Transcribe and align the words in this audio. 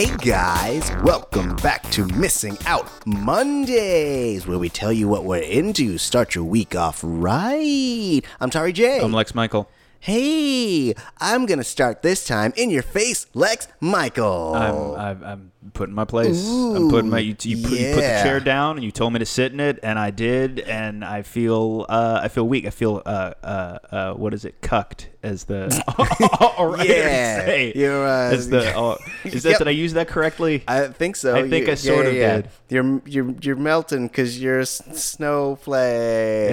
Hey 0.00 0.16
guys, 0.16 0.90
welcome 1.02 1.56
back 1.56 1.82
to 1.90 2.06
Missing 2.06 2.56
Out 2.64 2.88
Mondays, 3.06 4.46
where 4.46 4.58
we 4.58 4.70
tell 4.70 4.90
you 4.90 5.08
what 5.08 5.24
we're 5.24 5.42
into. 5.42 5.98
Start 5.98 6.34
your 6.34 6.44
week 6.44 6.74
off 6.74 7.00
right. 7.02 8.22
I'm 8.40 8.48
Tauri 8.48 8.72
Jay. 8.72 8.98
I'm 8.98 9.12
Lex 9.12 9.34
Michael. 9.34 9.68
hey, 9.98 10.94
I'm 11.18 11.44
gonna 11.44 11.64
start 11.64 12.00
this 12.00 12.26
time 12.26 12.54
in 12.56 12.70
your 12.70 12.82
face, 12.82 13.26
Lex 13.34 13.68
Michael. 13.78 14.54
I'm, 14.54 14.94
I'm, 14.94 15.22
I'm 15.22 15.52
putting 15.74 15.94
my 15.94 16.06
place. 16.06 16.48
I'm 16.48 16.88
putting 16.88 17.10
my. 17.10 17.18
You, 17.18 17.36
you, 17.42 17.62
put, 17.62 17.78
you 17.78 17.94
put 17.94 18.00
the 18.00 18.20
chair 18.22 18.40
down, 18.40 18.78
and 18.78 18.84
you 18.84 18.92
told 18.92 19.12
me 19.12 19.18
to 19.18 19.26
sit 19.26 19.52
in 19.52 19.60
it, 19.60 19.80
and 19.82 19.98
I 19.98 20.10
did, 20.12 20.60
and 20.60 21.04
I 21.04 21.20
feel. 21.20 21.84
Uh, 21.90 22.20
I 22.22 22.28
feel 22.28 22.48
weak. 22.48 22.64
I 22.64 22.70
feel. 22.70 23.02
Uh, 23.04 23.34
uh, 23.42 23.78
uh, 23.90 24.14
what 24.14 24.32
is 24.32 24.46
it? 24.46 24.62
Cucked, 24.62 25.09
as 25.22 25.44
the 25.44 25.68
writers 26.58 26.86
Yeah, 26.88 27.44
say. 27.44 27.72
you're, 27.74 28.06
uh, 28.06 28.30
as 28.32 28.48
the. 28.48 28.76
Uh, 28.76 28.96
is 29.24 29.42
that? 29.42 29.50
Yep. 29.50 29.58
Did 29.58 29.68
I 29.68 29.72
use 29.72 29.92
that 29.94 30.08
correctly? 30.08 30.64
I 30.66 30.88
think 30.88 31.16
so. 31.16 31.34
I 31.36 31.48
think 31.48 31.68
I 31.68 31.74
sort 31.74 32.06
of 32.06 32.12
did. 32.12 32.48
You're 32.68 33.02
you're 33.06 33.34
you're 33.42 33.56
melting 33.56 34.08
because 34.08 34.40
you're 34.40 34.58
a 34.60 34.62
s- 34.62 34.82
snowflake. 34.94 36.52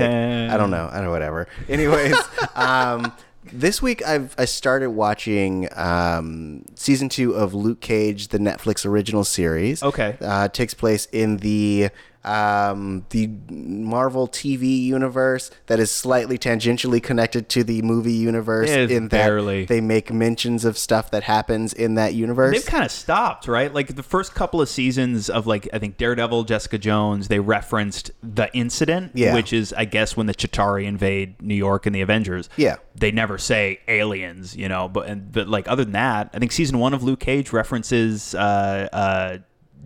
I 0.51 0.57
don't 0.57 0.69
know. 0.71 0.89
I 0.91 0.95
don't 0.95 1.05
know. 1.05 1.11
Whatever. 1.11 1.47
Anyways, 1.69 2.17
um, 2.55 3.13
this 3.53 3.81
week 3.81 4.05
I've 4.05 4.35
I 4.37 4.45
started 4.45 4.89
watching 4.91 5.69
um, 5.75 6.65
season 6.75 7.09
two 7.09 7.33
of 7.33 7.53
Luke 7.53 7.79
Cage, 7.81 8.29
the 8.29 8.37
Netflix 8.39 8.85
original 8.85 9.23
series. 9.23 9.81
Okay. 9.83 10.17
Uh, 10.21 10.47
takes 10.49 10.73
place 10.73 11.07
in 11.11 11.37
the 11.37 11.89
um, 12.27 13.05
the 13.09 13.27
Marvel 13.49 14.27
TV 14.27 14.81
universe 14.81 15.49
that 15.67 15.79
is 15.79 15.89
slightly 15.91 16.37
tangentially 16.37 17.01
connected 17.01 17.49
to 17.49 17.63
the 17.63 17.81
movie 17.81 18.13
universe. 18.13 18.69
Yeah, 18.69 18.77
in 18.87 19.03
that 19.09 19.11
barely. 19.11 19.65
they 19.65 19.81
make 19.81 20.11
mentions 20.11 20.65
of 20.65 20.77
stuff 20.77 21.11
that 21.11 21.23
happens 21.23 21.73
in 21.73 21.95
that 21.95 22.13
universe. 22.13 22.53
They've 22.55 22.65
kind 22.65 22.83
of 22.85 22.91
stopped, 22.91 23.47
right? 23.47 23.73
Like 23.73 23.95
the 23.95 24.03
first 24.03 24.35
couple 24.35 24.61
of 24.61 24.69
seasons 24.69 25.29
of 25.29 25.47
like 25.47 25.67
I 25.73 25.79
think 25.79 25.97
Daredevil, 25.97 26.43
Jessica 26.43 26.77
Jones, 26.77 27.27
they 27.27 27.39
referenced 27.39 28.11
the 28.21 28.49
incident, 28.55 29.11
Yeah. 29.15 29.33
which 29.33 29.53
is 29.53 29.73
I 29.73 29.85
guess 29.85 30.17
when 30.17 30.27
the 30.27 30.33
Chitauri 30.35 30.85
invade 30.85 31.41
New 31.41 31.55
York 31.55 31.87
in 31.87 31.93
the 31.93 32.01
Avengers. 32.01 32.49
Yeah. 32.57 32.75
They 32.95 33.11
never 33.11 33.37
say 33.37 33.79
aliens, 33.87 34.55
you 34.55 34.67
know, 34.67 34.87
but 34.87 35.07
and 35.07 35.31
but 35.31 35.47
like 35.47 35.67
other 35.67 35.83
than 35.83 35.93
that, 35.93 36.31
I 36.33 36.39
think 36.39 36.51
season 36.51 36.79
1 36.79 36.93
of 36.93 37.03
Luke 37.03 37.19
Cage 37.19 37.53
references 37.53 38.33
uh 38.35 38.87
uh 38.91 39.37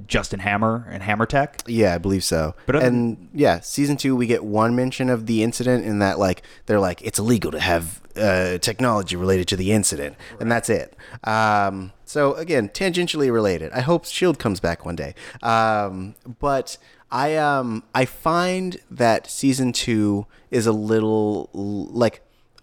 Justin 0.07 0.39
Hammer 0.39 0.87
and 0.89 1.03
Hammer 1.03 1.25
Tech. 1.25 1.61
Yeah, 1.67 1.95
I 1.95 1.97
believe 1.97 2.23
so. 2.23 2.55
But 2.65 2.77
other- 2.77 2.85
and 2.87 3.29
yeah, 3.33 3.59
season 3.59 3.97
two 3.97 4.15
we 4.15 4.27
get 4.27 4.43
one 4.43 4.75
mention 4.75 5.09
of 5.09 5.25
the 5.25 5.43
incident 5.43 5.85
in 5.85 5.99
that 5.99 6.19
like 6.19 6.43
they're 6.65 6.79
like 6.79 7.01
it's 7.01 7.19
illegal 7.19 7.51
to 7.51 7.59
have 7.59 8.01
uh, 8.15 8.57
technology 8.57 9.15
related 9.15 9.47
to 9.49 9.55
the 9.55 9.71
incident, 9.71 10.15
and 10.39 10.51
that's 10.51 10.69
it. 10.69 10.95
Um, 11.23 11.91
so 12.05 12.33
again, 12.35 12.69
tangentially 12.69 13.31
related. 13.31 13.71
I 13.71 13.79
hope 13.81 14.05
Shield 14.05 14.37
comes 14.37 14.59
back 14.59 14.85
one 14.85 14.95
day. 14.97 15.15
Um, 15.41 16.15
but 16.39 16.77
I 17.09 17.35
um 17.37 17.83
I 17.95 18.05
find 18.05 18.77
that 18.89 19.29
season 19.29 19.71
two 19.73 20.25
is 20.49 20.67
a 20.67 20.71
little 20.73 21.49
like 21.53 22.21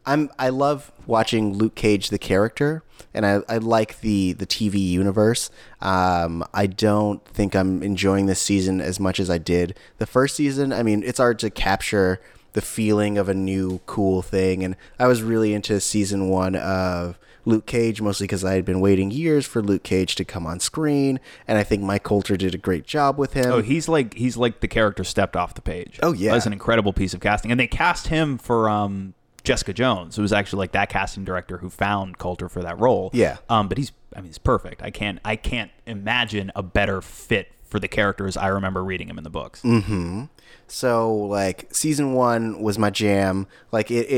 I'm 0.08 0.30
I 0.38 0.48
love 0.48 0.90
watching 1.06 1.52
Luke 1.52 1.74
Cage 1.74 2.08
the 2.08 2.18
character, 2.18 2.82
and 3.12 3.26
I, 3.26 3.42
I 3.46 3.58
like 3.58 4.00
the 4.00 4.32
the 4.32 4.46
TV 4.46 4.80
universe. 4.80 5.50
Um, 5.82 6.42
I 6.54 6.66
don't 6.66 7.22
think 7.26 7.54
I'm 7.54 7.82
enjoying 7.82 8.24
this 8.24 8.40
season 8.40 8.80
as 8.80 8.98
much 8.98 9.20
as 9.20 9.28
I 9.28 9.36
did 9.36 9.78
the 9.98 10.06
first 10.06 10.34
season. 10.34 10.72
I 10.72 10.82
mean, 10.82 11.02
it's 11.02 11.18
hard 11.18 11.38
to 11.40 11.50
capture 11.50 12.22
the 12.54 12.62
feeling 12.62 13.18
of 13.18 13.28
a 13.28 13.34
new 13.34 13.80
cool 13.84 14.22
thing, 14.22 14.64
and 14.64 14.76
I 14.98 15.06
was 15.06 15.22
really 15.22 15.52
into 15.52 15.78
season 15.78 16.30
one 16.30 16.56
of 16.56 17.18
Luke 17.44 17.66
Cage 17.66 18.00
mostly 18.00 18.24
because 18.24 18.44
I 18.44 18.54
had 18.54 18.64
been 18.64 18.80
waiting 18.80 19.10
years 19.10 19.46
for 19.46 19.62
Luke 19.62 19.82
Cage 19.82 20.14
to 20.14 20.24
come 20.24 20.46
on 20.46 20.58
screen, 20.58 21.20
and 21.46 21.58
I 21.58 21.64
think 21.64 21.82
Mike 21.82 22.02
Colter 22.02 22.38
did 22.38 22.54
a 22.54 22.58
great 22.58 22.86
job 22.86 23.18
with 23.18 23.34
him. 23.34 23.52
Oh, 23.52 23.60
he's 23.60 23.90
like 23.90 24.14
he's 24.14 24.38
like 24.38 24.60
the 24.60 24.68
character 24.68 25.04
stepped 25.04 25.36
off 25.36 25.52
the 25.52 25.60
page. 25.60 26.00
Oh, 26.02 26.14
yeah. 26.14 26.32
that's 26.32 26.46
an 26.46 26.54
incredible 26.54 26.94
piece 26.94 27.12
of 27.12 27.20
casting, 27.20 27.50
and 27.50 27.60
they 27.60 27.66
cast 27.66 28.08
him 28.08 28.38
for 28.38 28.70
um, 28.70 29.12
Jessica 29.44 29.72
Jones. 29.72 30.18
It 30.18 30.22
was 30.22 30.32
actually 30.32 30.58
like 30.58 30.72
that 30.72 30.88
casting 30.88 31.24
director 31.24 31.58
who 31.58 31.70
found 31.70 32.18
Colter 32.18 32.48
for 32.48 32.62
that 32.62 32.78
role. 32.78 33.10
Yeah. 33.12 33.38
um, 33.48 33.68
but 33.68 33.78
he's 33.78 33.92
I 34.14 34.20
mean 34.20 34.26
he's 34.28 34.38
perfect. 34.38 34.82
I 34.82 34.90
can't 34.90 35.18
I 35.24 35.36
can't 35.36 35.70
imagine 35.86 36.50
a 36.56 36.62
better 36.62 37.00
fit 37.00 37.52
for 37.64 37.78
the 37.78 37.88
characters 37.88 38.36
I 38.36 38.48
remember 38.48 38.82
reading 38.82 39.08
him 39.08 39.18
in 39.18 39.24
the 39.24 39.30
books. 39.30 39.62
Mhm 39.62 40.28
so 40.68 41.12
like 41.14 41.66
season 41.74 42.12
one 42.12 42.60
was 42.62 42.78
my 42.78 42.90
jam. 42.90 43.46
Like 43.72 43.90
it, 43.90 44.10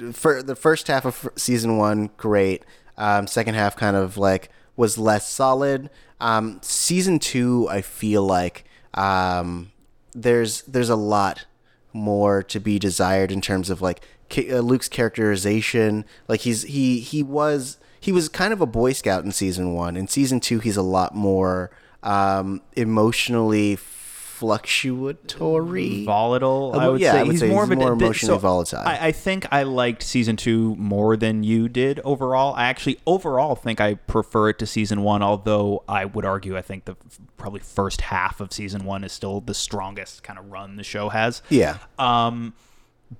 it 0.00 0.14
for 0.14 0.42
the 0.42 0.56
first 0.56 0.88
half 0.88 1.04
of 1.04 1.28
season 1.36 1.76
one, 1.76 2.10
great. 2.16 2.64
Um, 2.96 3.26
second 3.26 3.54
half 3.54 3.76
kind 3.76 3.96
of 3.96 4.16
like 4.16 4.48
was 4.76 4.96
less 4.96 5.28
solid. 5.28 5.90
Um, 6.20 6.60
season 6.62 7.18
two, 7.18 7.68
I 7.68 7.82
feel 7.82 8.22
like 8.22 8.64
um, 8.94 9.72
there's 10.14 10.62
there's 10.62 10.88
a 10.90 10.96
lot 10.96 11.46
more 11.92 12.42
to 12.44 12.58
be 12.60 12.78
desired 12.78 13.30
in 13.32 13.40
terms 13.40 13.68
of 13.68 13.82
like 13.82 14.02
Luke's 14.36 14.88
characterization. 14.88 16.04
Like 16.28 16.40
he's 16.40 16.62
he 16.62 17.00
he 17.00 17.22
was 17.22 17.78
he 18.00 18.12
was 18.12 18.28
kind 18.28 18.52
of 18.52 18.60
a 18.60 18.66
boy 18.66 18.92
scout 18.92 19.24
in 19.24 19.32
season 19.32 19.74
one. 19.74 19.96
In 19.96 20.06
season 20.08 20.40
two, 20.40 20.58
he's 20.60 20.76
a 20.76 20.82
lot 20.82 21.14
more 21.14 21.70
um, 22.02 22.60
emotionally 22.74 23.76
fluctuatory. 23.76 26.04
volatile. 26.04 26.72
I 26.74 26.86
Uh, 26.86 26.92
would 26.92 27.00
yeah, 27.00 27.12
say 27.12 27.18
I 27.18 27.22
would 27.22 27.30
he's 27.32 27.40
say 27.40 27.48
more 27.48 27.62
he's 27.64 27.72
of 27.72 27.78
a 27.78 27.80
more 27.80 27.92
emotionally 27.92 28.34
so 28.34 28.38
volatile. 28.38 28.80
I, 28.80 29.08
I 29.08 29.12
think 29.12 29.46
I 29.52 29.62
liked 29.62 30.02
season 30.02 30.36
two 30.36 30.74
more 30.76 31.16
than 31.16 31.42
you 31.42 31.68
did 31.68 32.00
overall. 32.04 32.54
I 32.54 32.64
actually 32.66 32.98
overall 33.06 33.54
think 33.54 33.80
I 33.80 33.94
prefer 33.94 34.50
it 34.50 34.58
to 34.60 34.66
season 34.66 35.02
one. 35.02 35.22
Although 35.22 35.84
I 35.88 36.04
would 36.04 36.24
argue 36.24 36.56
I 36.56 36.62
think 36.62 36.84
the 36.84 36.96
probably 37.36 37.60
first 37.60 38.02
half 38.02 38.40
of 38.40 38.52
season 38.52 38.84
one 38.84 39.04
is 39.04 39.12
still 39.12 39.40
the 39.40 39.54
strongest 39.54 40.22
kind 40.22 40.38
of 40.38 40.50
run 40.50 40.76
the 40.76 40.84
show 40.84 41.08
has. 41.10 41.42
Yeah. 41.48 41.78
Um, 41.98 42.54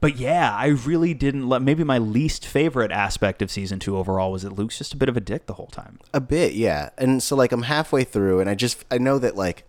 but 0.01 0.17
yeah, 0.17 0.55
I 0.55 0.67
really 0.67 1.15
didn't 1.15 1.49
let. 1.49 1.63
Maybe 1.63 1.85
my 1.85 1.99
least 1.99 2.47
favorite 2.47 2.93
aspect 2.93 3.43
of 3.43 3.51
season 3.51 3.79
two 3.79 3.97
overall 3.97 4.33
was 4.33 4.43
that 4.43 4.53
Luke's 4.53 4.79
just 4.79 4.95
a 4.95 4.97
bit 4.97 5.09
of 5.09 5.17
a 5.17 5.21
dick 5.21 5.47
the 5.47 5.55
whole 5.55 5.67
time. 5.67 5.99
A 6.15 6.21
bit, 6.21 6.55
yeah. 6.55 6.91
And 6.99 7.23
so 7.23 7.37
like 7.37 7.53
I'm 7.53 7.63
halfway 7.63 8.05
through 8.05 8.41
and 8.41 8.49
I 8.49 8.55
just 8.55 8.85
I 8.91 8.99
know 8.99 9.19
that 9.19 9.37
like 9.37 9.69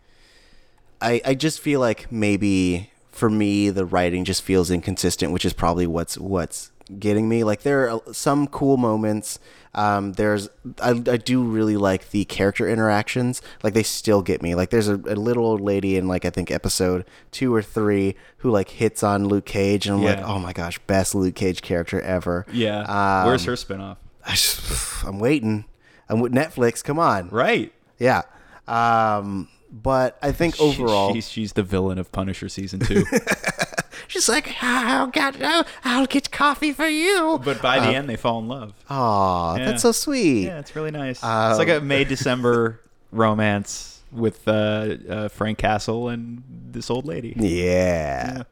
I 1.01 1.22
I 1.25 1.33
just 1.35 1.59
feel 1.59 1.79
like 1.79 2.12
maybe 2.12 2.91
for 3.09 3.29
me 3.29 3.69
the 3.69 3.85
writing 3.85 4.25
just 4.25 4.41
feels 4.41 4.69
inconsistent, 4.69 5.31
which 5.31 5.45
is 5.45 5.53
probably 5.53 5.88
what's 5.88 6.17
what's 6.17 6.72
getting 6.99 7.27
me. 7.29 7.44
Like 7.44 7.61
there 7.63 7.89
are 7.89 8.01
some 8.13 8.47
cool 8.47 8.77
moments. 8.77 9.39
Um, 9.75 10.13
there's 10.13 10.49
I, 10.83 10.89
I 10.91 11.17
do 11.17 11.41
really 11.44 11.77
like 11.77 12.11
the 12.11 12.25
character 12.25 12.69
interactions. 12.69 13.41
Like 13.63 13.73
they 13.73 13.81
still 13.83 14.21
get 14.21 14.41
me. 14.44 14.53
Like 14.53 14.69
there's 14.69 14.88
a, 14.88 14.95
a 14.95 15.16
little 15.16 15.45
old 15.45 15.61
lady 15.61 15.97
in 15.97 16.07
like 16.07 16.25
I 16.25 16.29
think 16.29 16.51
episode 16.51 17.05
two 17.31 17.53
or 17.53 17.61
three 17.63 18.16
who 18.38 18.51
like 18.51 18.69
hits 18.69 19.01
on 19.01 19.25
Luke 19.27 19.45
Cage, 19.45 19.88
and 19.88 19.95
I'm 19.97 20.03
like, 20.03 20.19
oh 20.19 20.38
my 20.39 20.53
gosh, 20.53 20.77
best 20.85 21.16
Luke 21.16 21.33
Cage 21.35 21.61
character 21.63 21.99
ever. 22.01 22.45
Yeah. 22.51 23.25
Where's 23.25 23.41
Um, 23.41 23.47
her 23.47 23.53
spinoff? 23.55 23.97
I 24.25 24.31
just, 24.31 25.03
I'm 25.05 25.19
waiting. 25.19 25.65
I'm 26.07 26.19
with 26.19 26.33
Netflix. 26.33 26.83
Come 26.83 27.00
on. 27.00 27.29
Right. 27.29 27.73
Yeah. 27.97 28.21
Um, 28.67 29.47
but 29.71 30.19
I 30.21 30.31
think 30.31 30.59
overall, 30.61 31.13
she's, 31.13 31.29
she's 31.29 31.53
the 31.53 31.63
villain 31.63 31.97
of 31.97 32.11
Punisher 32.11 32.47
season 32.47 32.79
two. 32.81 33.05
she's 34.08 34.28
like, 34.30 34.56
oh, 34.62 35.09
God, 35.14 35.38
oh, 35.41 35.64
I'll 35.84 36.06
get 36.06 36.31
coffee 36.31 36.72
for 36.72 36.88
you. 36.88 37.40
But 37.44 37.62
by 37.62 37.80
the 37.80 37.88
end, 37.96 38.08
they 38.09 38.16
fall 38.16 38.40
in 38.40 38.47
love. 38.47 38.74
Aw, 38.90 39.56
Yeah. 39.58 39.66
that's 39.66 39.81
so 39.81 39.91
sweet. 39.91 40.46
Yeah, 40.46 40.59
it's 40.59 40.75
really 40.75 40.91
nice. 40.91 41.18
it's 41.18 41.24
Um, 41.24 41.58
like 41.58 41.69
a 41.69 41.80
May 41.81 42.03
December 42.03 42.80
romance 43.12 44.02
with 44.12 44.47
uh, 44.47 44.96
uh, 45.09 45.28
Frank 45.30 45.58
Castle 45.58 46.09
and 46.09 46.44
this 46.72 46.90
old 46.90 47.06
lady. 47.06 47.34
Yeah. 47.38 48.44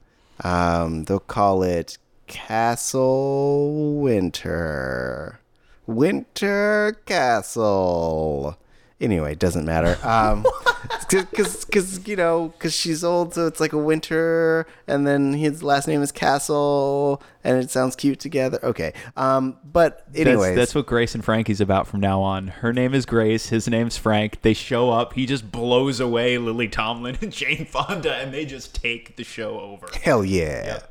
Um, 0.44 1.04
they'll 1.04 1.20
call 1.20 1.62
it 1.64 1.98
Castle 2.28 3.96
Winter. 4.00 5.40
Winter 5.88 6.98
Castle. 7.06 8.58
Anyway, 9.02 9.32
it 9.32 9.40
doesn't 9.40 9.66
matter. 9.66 9.98
Um, 10.08 10.46
because 11.10 11.66
because 11.66 12.08
you 12.08 12.16
know 12.16 12.50
because 12.50 12.74
she's 12.74 13.04
old, 13.04 13.34
so 13.34 13.48
it's 13.48 13.60
like 13.60 13.74
a 13.74 13.78
winter, 13.78 14.68
and 14.88 15.06
then 15.08 15.34
his 15.34 15.64
last 15.64 15.88
name 15.88 16.04
is 16.04 16.12
Castle, 16.12 17.22
and 17.44 17.58
it 17.58 17.72
sounds 17.72 17.96
cute 17.96 18.20
together. 18.20 18.60
Okay. 18.64 18.94
Um, 19.18 19.58
but 19.64 20.06
anyways, 20.16 20.50
That's, 20.50 20.56
that's 20.56 20.76
what 20.76 20.86
Grace 20.86 21.16
and 21.16 21.26
Frankie's 21.26 21.60
about 21.60 21.88
from 21.88 22.00
now 22.00 22.22
on. 22.22 22.48
Her 22.48 22.72
name 22.72 22.94
is 22.94 23.08
Grace. 23.08 23.50
His 23.50 23.68
name's 23.68 23.98
Frank. 23.98 24.42
They 24.44 24.54
show 24.54 24.92
up. 24.92 25.14
He 25.14 25.26
just 25.26 25.52
blows 25.52 26.00
away 26.00 26.38
Lily 26.38 26.68
Tomlin 26.68 27.18
and 27.22 27.32
Jane 27.32 27.66
Fonda, 27.66 28.16
and 28.16 28.32
they 28.32 28.46
just 28.46 28.76
take 28.76 29.16
the 29.16 29.24
show 29.24 29.60
over. 29.60 29.88
Hell 30.04 30.24
yeah. 30.24 30.82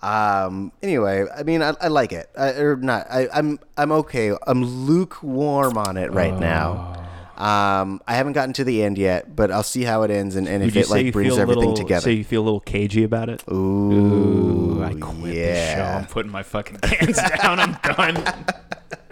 Um. 0.00 0.70
Anyway, 0.80 1.24
I 1.36 1.42
mean, 1.42 1.60
I, 1.60 1.74
I 1.80 1.88
like 1.88 2.12
it. 2.12 2.30
I, 2.38 2.50
or 2.52 2.76
not. 2.76 3.08
I, 3.10 3.26
I'm 3.34 3.58
I'm 3.76 3.90
okay. 3.90 4.32
I'm 4.46 4.64
lukewarm 4.64 5.76
on 5.76 5.96
it 5.96 6.12
right 6.12 6.38
now. 6.38 7.07
Um. 7.38 8.00
I 8.06 8.14
haven't 8.16 8.32
gotten 8.32 8.52
to 8.54 8.64
the 8.64 8.82
end 8.82 8.98
yet, 8.98 9.34
but 9.36 9.50
I'll 9.52 9.62
see 9.62 9.82
how 9.84 10.02
it 10.02 10.10
ends 10.10 10.34
and, 10.36 10.48
and 10.48 10.62
if 10.62 10.74
it 10.76 10.90
like 10.90 11.12
brings 11.12 11.38
everything 11.38 11.60
little, 11.70 11.76
together. 11.76 12.00
So 12.02 12.10
you 12.10 12.24
feel 12.24 12.42
a 12.42 12.44
little 12.44 12.60
cagey 12.60 13.04
about 13.04 13.28
it? 13.28 13.42
Ooh, 13.50 14.82
I 14.82 14.94
quit 14.94 15.34
the 15.34 15.74
show. 15.74 15.82
I'm 15.84 16.06
putting 16.06 16.32
my 16.32 16.42
fucking 16.42 16.78
cans 16.78 17.16
down. 17.42 17.60
I'm 17.60 17.74
done. 17.84 18.16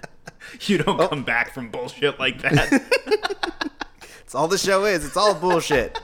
you 0.62 0.78
don't 0.78 1.00
Oh. 1.00 1.08
come 1.08 1.22
back 1.24 1.52
from 1.54 1.70
bullshit 1.70 2.18
like 2.18 2.42
that. 2.42 2.82
It's 4.22 4.34
all 4.34 4.48
the 4.48 4.58
show 4.58 4.84
is. 4.86 5.04
It's 5.06 5.16
all 5.16 5.34
bullshit. 5.36 6.00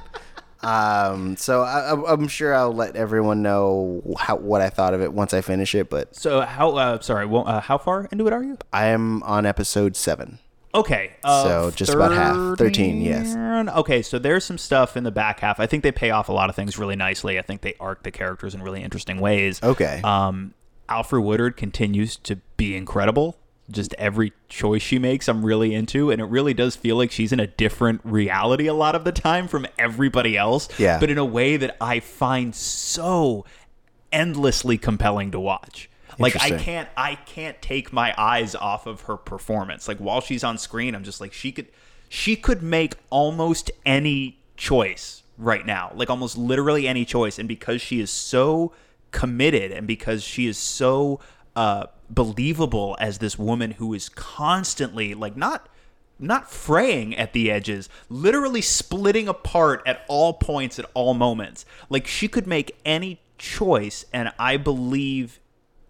Um, 0.63 1.37
so 1.37 1.63
I, 1.63 1.89
I'm- 1.89 2.05
I'm 2.07 2.29
sure 2.29 2.55
I'll 2.55 2.73
let 2.73 2.95
everyone 2.95 3.43
know 3.43 4.01
how 4.17 4.37
what 4.37 4.61
I 4.61 4.71
thought 4.71 4.95
of 4.95 5.01
it 5.03 5.13
once 5.13 5.35
I 5.35 5.41
finish 5.41 5.75
it. 5.75 5.91
But 5.91 6.15
So 6.15 6.41
how? 6.43 6.77
Uh, 6.77 7.01
sorry, 7.01 7.27
well, 7.27 7.43
uh, 7.49 7.61
how 7.61 7.79
far 7.79 8.05
into 8.13 8.25
it 8.29 8.33
are 8.33 8.45
you? 8.45 8.59
I 8.73 8.87
am 8.87 9.25
on 9.25 9.45
episode 9.45 9.97
seven. 9.97 10.39
Okay. 10.75 11.13
of 11.23 11.47
So 11.47 11.71
just 11.71 11.93
about 11.93 12.13
half. 12.13 12.59
13, 12.59 13.01
yes. 13.01 13.37
Okay, 13.77 14.03
so 14.03 14.19
there's 14.19 14.45
some 14.45 14.59
stuff 14.59 14.97
in 14.97 15.05
the 15.05 15.11
back 15.11 15.41
half. 15.41 15.61
I 15.61 15.67
think 15.67 15.83
they 15.83 15.93
pay 15.93 16.11
off 16.11 16.29
a 16.29 16.33
lot 16.33 16.49
of 16.49 16.57
things 16.57 16.79
really 16.79 16.97
nicely. 16.97 17.39
I 17.39 17.43
think 17.43 17.61
they 17.61 17.75
arc 17.79 18.03
the 18.03 18.11
characters 18.11 18.55
in 18.55 18.63
really 18.63 18.83
interesting 18.83 19.21
ways. 19.21 19.63
Okay. 19.63 20.01
Um, 20.03 20.55
Alfred 20.89 21.25
Woodard 21.25 21.57
continues 21.57 22.17
to 22.19 22.37
be 22.57 22.77
incredible. 22.77 23.37
Just 23.71 23.95
every 23.95 24.33
choice 24.49 24.83
she 24.83 24.99
makes, 24.99 25.29
I'm 25.29 25.45
really 25.45 25.75
into, 25.75 26.11
and 26.11 26.21
it 26.21 26.25
really 26.25 26.53
does 26.53 26.75
feel 26.75 26.97
like 26.97 27.11
she's 27.11 27.33
in 27.33 27.41
a 27.41 27.47
different 27.47 28.01
reality 28.05 28.67
a 28.67 28.75
lot 28.75 28.95
of 28.95 29.05
the 29.05 29.13
time 29.13 29.49
from 29.49 29.67
everybody 29.79 30.37
else. 30.37 30.69
Yeah. 30.79 30.99
But 30.99 31.11
in 31.11 31.19
a 31.19 31.25
way 31.25 31.57
that 31.57 31.77
I 31.81 32.01
find 32.01 32.55
so 32.55 33.47
endlessly 34.11 34.79
compelling 34.79 35.31
to 35.31 35.41
watch. 35.41 35.89
Like 36.19 36.37
I 36.41 36.59
can't 36.59 36.89
I 36.97 37.15
can't 37.15 37.61
take 37.63 37.93
my 37.93 38.15
eyes 38.17 38.55
off 38.55 38.87
of 38.87 39.03
her 39.03 39.17
performance. 39.17 39.89
Like 39.89 39.99
while 39.99 40.21
she's 40.21 40.45
on 40.45 40.59
screen, 40.59 40.95
I'm 40.95 41.05
just 41.05 41.21
like 41.21 41.33
she 41.33 41.53
could 41.53 41.69
she 42.09 42.37
could 42.37 42.63
make 42.63 42.95
almost 43.11 43.71
any 43.87 44.39
choice 44.57 45.23
right 45.39 45.65
now. 45.65 45.93
Like 45.95 46.11
almost 46.11 46.37
literally 46.37 46.87
any 46.87 47.05
choice 47.05 47.39
and 47.39 47.49
because 47.49 47.81
she 47.81 48.01
is 48.01 48.11
so 48.11 48.73
committed 49.11 49.73
and 49.73 49.87
because 49.87 50.23
she 50.23 50.47
is 50.47 50.59
so 50.59 51.21
uh 51.55 51.87
believable 52.09 52.97
as 53.01 53.19
this 53.19 53.39
woman 53.39 53.73
who 53.73 53.95
is 53.95 54.09
constantly 54.09 55.15
like 55.15 55.37
not 55.37 55.69
not 56.19 56.51
fraying 56.51 57.17
at 57.17 57.33
the 57.33 57.51
edges, 57.51 57.89
literally 58.09 58.63
splitting 58.63 59.29
apart 59.29 59.83
at 59.85 60.05
all 60.09 60.35
points 60.35 60.79
at 60.79 60.87
all 60.95 61.15
moments. 61.15 61.65
Like 61.91 62.07
she 62.07 62.29
could 62.29 62.47
make 62.47 62.77
any 62.85 63.21
choice, 63.39 64.05
and 64.13 64.33
I 64.39 64.57
believe 64.57 65.41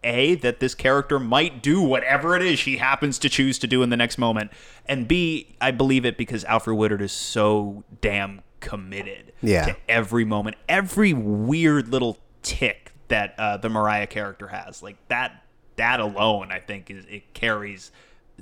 a 0.05 0.35
that 0.37 0.61
this 0.61 0.75
character 0.75 1.19
might 1.19 1.63
do 1.63 1.81
whatever 1.81 2.35
it 2.37 2.43
is 2.43 2.59
she 2.59 2.79
happens 2.79 3.19
to 3.21 3.29
choose 3.29 3.59
to 3.61 3.67
do 3.67 3.83
in 3.83 3.91
the 3.91 3.97
next 3.97 4.19
moment, 4.19 4.51
and 4.87 5.07
b 5.09 5.55
I 5.61 5.71
believe 5.71 6.05
it 6.05 6.17
because 6.17 6.45
Alfred 6.45 6.77
Woodard 6.77 7.01
is 7.03 7.13
so 7.13 7.85
damn 8.01 8.43
committed 8.61 9.33
Yeah. 9.43 9.67
to 9.67 9.77
every 9.89 10.25
moment, 10.25 10.57
every 10.69 11.13
weird 11.13 11.89
little 11.89 12.19
tick 12.43 12.93
that 13.09 13.35
uh, 13.39 13.57
the 13.59 13.69
Mariah 13.69 14.07
character 14.07 14.49
has. 14.49 14.83
Like 14.83 14.97
that, 15.09 15.45
that 15.77 16.01
alone, 16.01 16.51
I 16.51 16.59
think 16.61 16.91
is 16.91 17.05
it 17.07 17.35
carries 17.35 17.91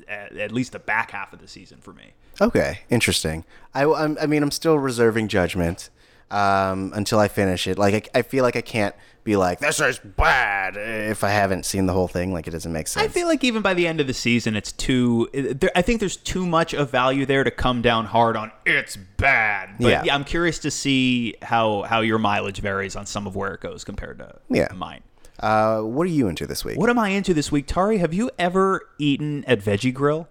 at, 0.09 0.37
at 0.37 0.53
least 0.53 0.73
the 0.73 0.79
back 0.79 1.11
half 1.11 1.33
of 1.33 1.41
the 1.41 1.49
season 1.49 1.79
for 1.81 1.93
me. 1.93 2.13
Okay, 2.41 2.81
interesting. 2.89 3.45
I, 3.75 3.85
I'm, 3.85 4.17
I 4.21 4.27
mean, 4.27 4.43
I'm 4.43 4.51
still 4.51 4.79
reserving 4.79 5.29
judgment 5.29 5.91
um, 6.31 6.93
until 6.95 7.19
I 7.19 7.29
finish 7.29 7.67
it. 7.67 7.79
Like, 7.79 8.11
I, 8.15 8.21
I 8.21 8.23
feel 8.23 8.43
like 8.45 8.57
I 8.57 8.61
can't 8.61 8.95
be 9.23 9.37
like, 9.37 9.59
this 9.61 9.81
is 9.81 9.99
bad 9.99 10.77
if 10.79 11.23
I 11.25 11.29
haven't 11.31 11.67
seen 11.67 11.85
the 11.87 11.93
whole 11.93 12.09
thing. 12.09 12.33
Like, 12.33 12.47
it 12.47 12.53
doesn't 12.53 12.73
make 12.73 12.89
sense. 12.89 13.05
I 13.05 13.09
feel 13.09 13.27
like 13.27 13.45
even 13.45 13.61
by 13.63 13.75
the 13.75 13.87
end 13.87 14.01
of 14.01 14.07
the 14.07 14.15
season, 14.15 14.57
it's 14.57 14.73
too. 14.73 15.29
There, 15.35 15.71
I 15.77 15.83
think 15.83 16.01
there's 16.01 16.17
too 16.17 16.47
much 16.47 16.73
of 16.73 16.91
value 16.91 17.27
there 17.27 17.45
to 17.45 17.51
come 17.51 17.83
down 17.83 18.07
hard 18.07 18.37
on. 18.37 18.51
It's 18.65 18.97
bad. 18.97 19.71
But 19.79 19.89
Yeah. 19.89 20.03
yeah. 20.05 20.15
I'm 20.15 20.25
curious 20.25 20.59
to 20.61 20.71
see 20.71 21.35
how 21.43 21.83
how 21.83 22.01
your 22.01 22.19
mileage 22.19 22.61
varies 22.61 22.97
on 22.97 23.05
some 23.07 23.27
of 23.27 23.37
where 23.37 23.53
it 23.55 23.61
goes 23.61 23.85
compared 23.85 24.19
to 24.19 24.37
Yeah. 24.49 24.69
mine. 24.75 25.03
uh, 25.41 25.81
what 25.81 26.07
are 26.07 26.11
you 26.11 26.29
into 26.29 26.47
this 26.47 26.65
week? 26.65 26.79
What 26.79 26.91
am 26.91 26.99
I 26.99 27.11
into 27.11 27.33
this 27.35 27.51
week, 27.53 27.67
Tauri? 27.67 27.99
Have 27.99 28.13
you 28.15 28.31
ever 28.39 28.83
eaten 28.99 29.45
at 29.47 29.61
Veggie 29.61 29.93
Grill? 29.93 30.29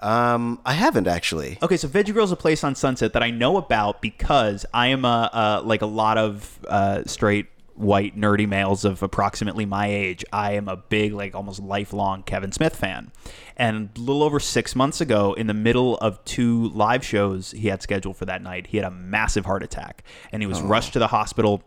Um, 0.00 0.60
I 0.64 0.72
haven't 0.72 1.06
actually. 1.06 1.58
Okay, 1.62 1.76
so 1.76 1.88
Veggie 1.88 2.12
Grill 2.12 2.24
is 2.24 2.32
a 2.32 2.36
place 2.36 2.64
on 2.64 2.74
Sunset 2.74 3.12
that 3.12 3.22
I 3.22 3.30
know 3.30 3.56
about 3.56 4.02
because 4.02 4.66
I 4.74 4.88
am 4.88 5.04
a 5.04 5.30
uh, 5.32 5.62
like 5.64 5.82
a 5.82 5.86
lot 5.86 6.18
of 6.18 6.58
uh, 6.68 7.04
straight 7.04 7.46
white 7.74 8.16
nerdy 8.16 8.46
males 8.48 8.84
of 8.84 9.02
approximately 9.02 9.64
my 9.64 9.86
age. 9.86 10.24
I 10.32 10.52
am 10.52 10.68
a 10.68 10.76
big 10.76 11.12
like 11.12 11.34
almost 11.34 11.60
lifelong 11.60 12.22
Kevin 12.22 12.52
Smith 12.52 12.76
fan, 12.76 13.12
and 13.56 13.90
a 13.96 14.00
little 14.00 14.22
over 14.22 14.40
six 14.40 14.74
months 14.74 15.00
ago, 15.00 15.32
in 15.34 15.46
the 15.46 15.54
middle 15.54 15.96
of 15.98 16.22
two 16.24 16.68
live 16.70 17.04
shows 17.04 17.52
he 17.52 17.68
had 17.68 17.82
scheduled 17.82 18.16
for 18.16 18.24
that 18.26 18.42
night, 18.42 18.68
he 18.68 18.76
had 18.76 18.86
a 18.86 18.90
massive 18.90 19.46
heart 19.46 19.62
attack, 19.62 20.02
and 20.32 20.42
he 20.42 20.46
was 20.46 20.60
rushed 20.60 20.92
to 20.94 20.98
the 20.98 21.08
hospital 21.08 21.62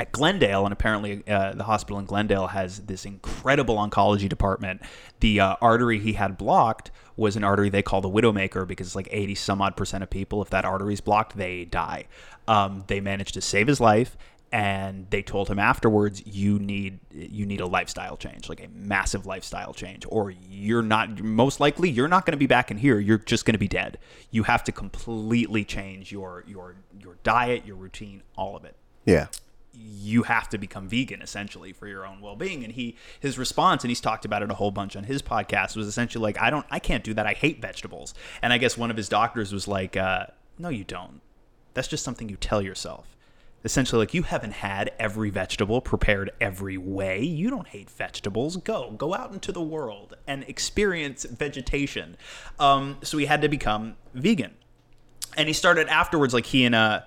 at 0.00 0.12
Glendale, 0.12 0.64
and 0.64 0.72
apparently 0.72 1.22
uh, 1.28 1.52
the 1.52 1.64
hospital 1.64 1.98
in 1.98 2.06
Glendale 2.06 2.46
has 2.46 2.80
this 2.80 3.04
incredible 3.04 3.76
oncology 3.76 4.30
department. 4.30 4.80
The 5.20 5.40
uh, 5.40 5.56
artery 5.60 5.98
he 5.98 6.14
had 6.14 6.38
blocked 6.38 6.90
was 7.16 7.36
an 7.36 7.44
artery 7.44 7.68
they 7.68 7.82
call 7.82 8.00
the 8.00 8.08
Widowmaker 8.08 8.66
because 8.66 8.86
it's 8.86 8.96
like 8.96 9.08
80 9.10 9.34
some 9.34 9.60
odd 9.60 9.76
percent 9.76 10.02
of 10.02 10.08
people, 10.08 10.40
if 10.40 10.48
that 10.50 10.64
artery 10.64 10.94
is 10.94 11.02
blocked, 11.02 11.36
they 11.36 11.66
die. 11.66 12.06
Um, 12.48 12.84
they 12.86 13.00
managed 13.00 13.34
to 13.34 13.42
save 13.42 13.66
his 13.66 13.78
life, 13.78 14.16
and 14.50 15.06
they 15.10 15.20
told 15.20 15.48
him 15.48 15.58
afterwards, 15.58 16.26
"You 16.26 16.58
need 16.58 16.98
you 17.12 17.44
need 17.44 17.60
a 17.60 17.66
lifestyle 17.66 18.16
change, 18.16 18.48
like 18.48 18.64
a 18.64 18.68
massive 18.74 19.26
lifestyle 19.26 19.74
change, 19.74 20.06
or 20.08 20.30
you're 20.30 20.82
not 20.82 21.22
most 21.22 21.60
likely 21.60 21.90
you're 21.90 22.08
not 22.08 22.24
going 22.24 22.32
to 22.32 22.38
be 22.38 22.46
back 22.46 22.70
in 22.70 22.78
here. 22.78 22.98
You're 22.98 23.18
just 23.18 23.44
going 23.44 23.52
to 23.52 23.58
be 23.58 23.68
dead. 23.68 23.98
You 24.30 24.44
have 24.44 24.64
to 24.64 24.72
completely 24.72 25.62
change 25.62 26.10
your 26.10 26.42
your 26.48 26.76
your 26.98 27.18
diet, 27.22 27.66
your 27.66 27.76
routine, 27.76 28.22
all 28.34 28.56
of 28.56 28.64
it." 28.64 28.74
Yeah. 29.04 29.26
You 29.72 30.24
have 30.24 30.48
to 30.48 30.58
become 30.58 30.88
vegan 30.88 31.22
essentially 31.22 31.72
for 31.72 31.86
your 31.86 32.06
own 32.06 32.20
well-being. 32.20 32.64
And 32.64 32.72
he 32.72 32.96
his 33.20 33.38
response 33.38 33.84
and 33.84 33.90
he's 33.90 34.00
talked 34.00 34.24
about 34.24 34.42
it 34.42 34.50
a 34.50 34.54
whole 34.54 34.70
bunch 34.70 34.96
on 34.96 35.04
his 35.04 35.22
podcast 35.22 35.76
was 35.76 35.86
essentially 35.86 36.22
like 36.22 36.40
i 36.40 36.50
don't 36.50 36.66
i 36.70 36.78
can't 36.78 37.04
do 37.04 37.14
that. 37.14 37.26
I 37.26 37.34
hate 37.34 37.60
vegetables. 37.62 38.14
And 38.42 38.52
i 38.52 38.58
guess 38.58 38.76
one 38.76 38.90
of 38.90 38.96
his 38.96 39.08
doctors 39.08 39.52
was 39.52 39.68
like 39.68 39.96
uh, 39.96 40.26
no 40.58 40.68
you 40.68 40.84
don't. 40.84 41.20
That's 41.74 41.88
just 41.88 42.04
something 42.04 42.28
you 42.28 42.36
tell 42.36 42.60
yourself. 42.60 43.16
Essentially 43.62 44.00
like 44.00 44.14
you 44.14 44.22
haven't 44.22 44.52
had 44.54 44.90
every 44.98 45.30
vegetable 45.30 45.80
prepared 45.80 46.30
every 46.40 46.78
way. 46.78 47.22
You 47.22 47.50
don't 47.50 47.68
hate 47.68 47.90
vegetables. 47.90 48.56
Go 48.56 48.90
go 48.92 49.14
out 49.14 49.32
into 49.32 49.52
the 49.52 49.62
world 49.62 50.16
and 50.26 50.44
experience 50.44 51.24
vegetation. 51.24 52.16
Um, 52.58 52.98
so 53.02 53.18
he 53.18 53.26
had 53.26 53.42
to 53.42 53.48
become 53.48 53.96
vegan. 54.14 54.54
And 55.36 55.46
he 55.46 55.52
started 55.52 55.88
afterwards 55.88 56.34
like 56.34 56.46
he 56.46 56.64
and 56.64 56.74
uh 56.74 57.02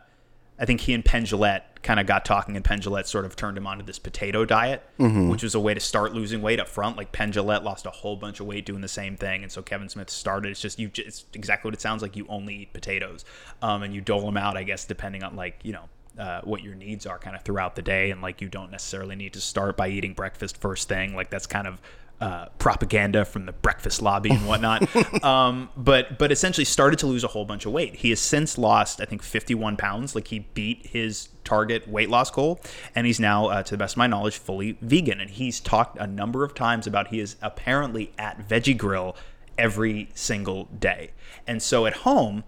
I 0.59 0.66
think 0.66 0.81
he 0.81 0.94
and 0.94 1.04
Penn 1.04 1.25
Jillette 1.25 1.63
kind 1.83 2.00
of 2.00 2.07
got 2.07 2.25
talking, 2.25 2.56
and 2.56 2.63
Penn 2.65 2.80
Jillette 2.81 3.06
sort 3.06 3.25
of 3.25 3.35
turned 3.35 3.57
him 3.57 3.68
onto 3.68 3.83
this 3.85 4.00
potato 4.00 4.45
diet, 4.45 4.81
which 5.30 5.44
was 5.44 5.53
a 5.53 5.59
way 5.59 5.74
to 5.74 5.80
start 5.80 6.13
losing 6.13 6.41
weight 6.41 6.59
up 6.59 6.68
front. 6.68 6.97
Like 6.97 7.12
Penn 7.12 7.31
Jillette 7.31 7.63
lost 7.63 7.85
a 7.85 7.91
whole 7.91 8.15
bunch 8.15 8.39
of 8.39 8.47
weight 8.47 8.65
doing 8.65 8.81
the 8.81 8.88
same 8.88 9.18
thing, 9.18 9.44
and 9.44 9.51
so 9.51 9.62
Kevin 9.62 9.89
Smith 9.89 10.09
started. 10.09 10.51
It's 10.51 10.62
just 10.62 10.80
you. 10.80 10.89
It's 10.95 11.25
exactly 11.33 11.68
what 11.69 11.73
it 11.75 11.81
sounds 11.81 12.02
like. 12.02 12.16
You 12.16 12.25
only 12.30 12.56
eat 12.56 12.73
potatoes, 12.73 13.25
um, 13.61 13.83
and 13.83 13.94
you 13.94 14.02
dole 14.02 14.25
them 14.25 14.37
out, 14.37 14.57
I 14.57 14.63
guess, 14.63 14.85
depending 14.85 15.23
on 15.23 15.35
like 15.35 15.59
you 15.63 15.73
know. 15.73 15.90
Uh, 16.16 16.42
what 16.44 16.61
your 16.61 16.75
needs 16.75 17.07
are 17.07 17.18
kind 17.18 17.35
of 17.35 17.42
throughout 17.42 17.75
the 17.75 17.81
day 17.81 18.11
and 18.11 18.21
like 18.21 18.40
you 18.40 18.47
don't 18.47 18.69
necessarily 18.69 19.16
need 19.16 19.33
to 19.33 19.42
start 19.42 19.75
by 19.75 19.87
eating 19.87 20.13
breakfast 20.13 20.57
first 20.61 20.87
thing 20.87 21.16
like 21.16 21.31
that's 21.31 21.47
kind 21.47 21.66
of 21.66 21.81
uh, 22.23 22.45
propaganda 22.57 23.25
from 23.25 23.45
the 23.45 23.51
breakfast 23.51 24.01
lobby 24.01 24.30
and 24.30 24.47
whatnot. 24.47 24.87
um, 25.25 25.69
but 25.75 26.18
but 26.18 26.31
essentially 26.31 26.63
started 26.63 26.97
to 26.99 27.06
lose 27.06 27.21
a 27.21 27.27
whole 27.27 27.44
bunch 27.44 27.65
of 27.65 27.73
weight. 27.73 27.95
He 27.95 28.11
has 28.11 28.19
since 28.21 28.57
lost, 28.57 29.01
I 29.01 29.06
think, 29.06 29.21
51 29.21 29.75
pounds. 29.75 30.15
Like 30.15 30.30
he 30.30 30.39
beat 30.39 30.87
his 30.87 31.27
target 31.44 31.85
weight 31.85 32.09
loss 32.09 32.31
goal, 32.31 32.61
and 32.95 33.06
he's 33.06 33.19
now, 33.19 33.47
uh, 33.47 33.63
to 33.63 33.71
the 33.71 33.77
best 33.77 33.95
of 33.95 33.97
my 33.97 34.07
knowledge, 34.07 34.37
fully 34.37 34.77
vegan. 34.80 35.19
And 35.19 35.31
he's 35.31 35.59
talked 35.59 35.97
a 35.97 36.07
number 36.07 36.45
of 36.45 36.56
times 36.56 36.87
about 36.87 37.09
he 37.09 37.19
is 37.19 37.35
apparently 37.42 38.13
at 38.18 38.47
Veggie 38.47 38.77
Grill 38.77 39.18
every 39.57 40.09
single 40.13 40.69
day. 40.80 41.11
And 41.45 41.61
so 41.61 41.85
at 41.85 41.94
home, 41.94 42.45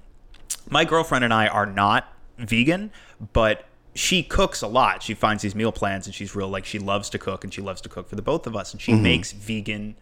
my 0.70 0.86
girlfriend 0.86 1.26
and 1.26 1.34
I 1.34 1.48
are 1.48 1.66
not 1.66 2.14
vegan, 2.38 2.92
but 3.34 3.66
she 3.96 4.22
cooks 4.22 4.62
a 4.62 4.68
lot. 4.68 5.02
She 5.02 5.14
finds 5.14 5.42
these 5.42 5.56
meal 5.56 5.72
plans 5.72 6.06
and 6.06 6.14
she's 6.14 6.36
real 6.36 6.50
like 6.50 6.66
she 6.66 6.80
loves 6.80 7.10
to 7.12 7.18
cook 7.18 7.44
and 7.44 7.54
she 7.54 7.62
loves 7.62 7.80
to 7.82 7.90
cook 7.90 8.10
for 8.10 8.18
the 8.18 8.22
both 8.22 8.46
of 8.46 8.56
us 8.56 8.74
and 8.74 8.82
she 8.82 8.92
mm-hmm. 8.92 9.04
makes 9.04 9.32
vegan 9.32 9.96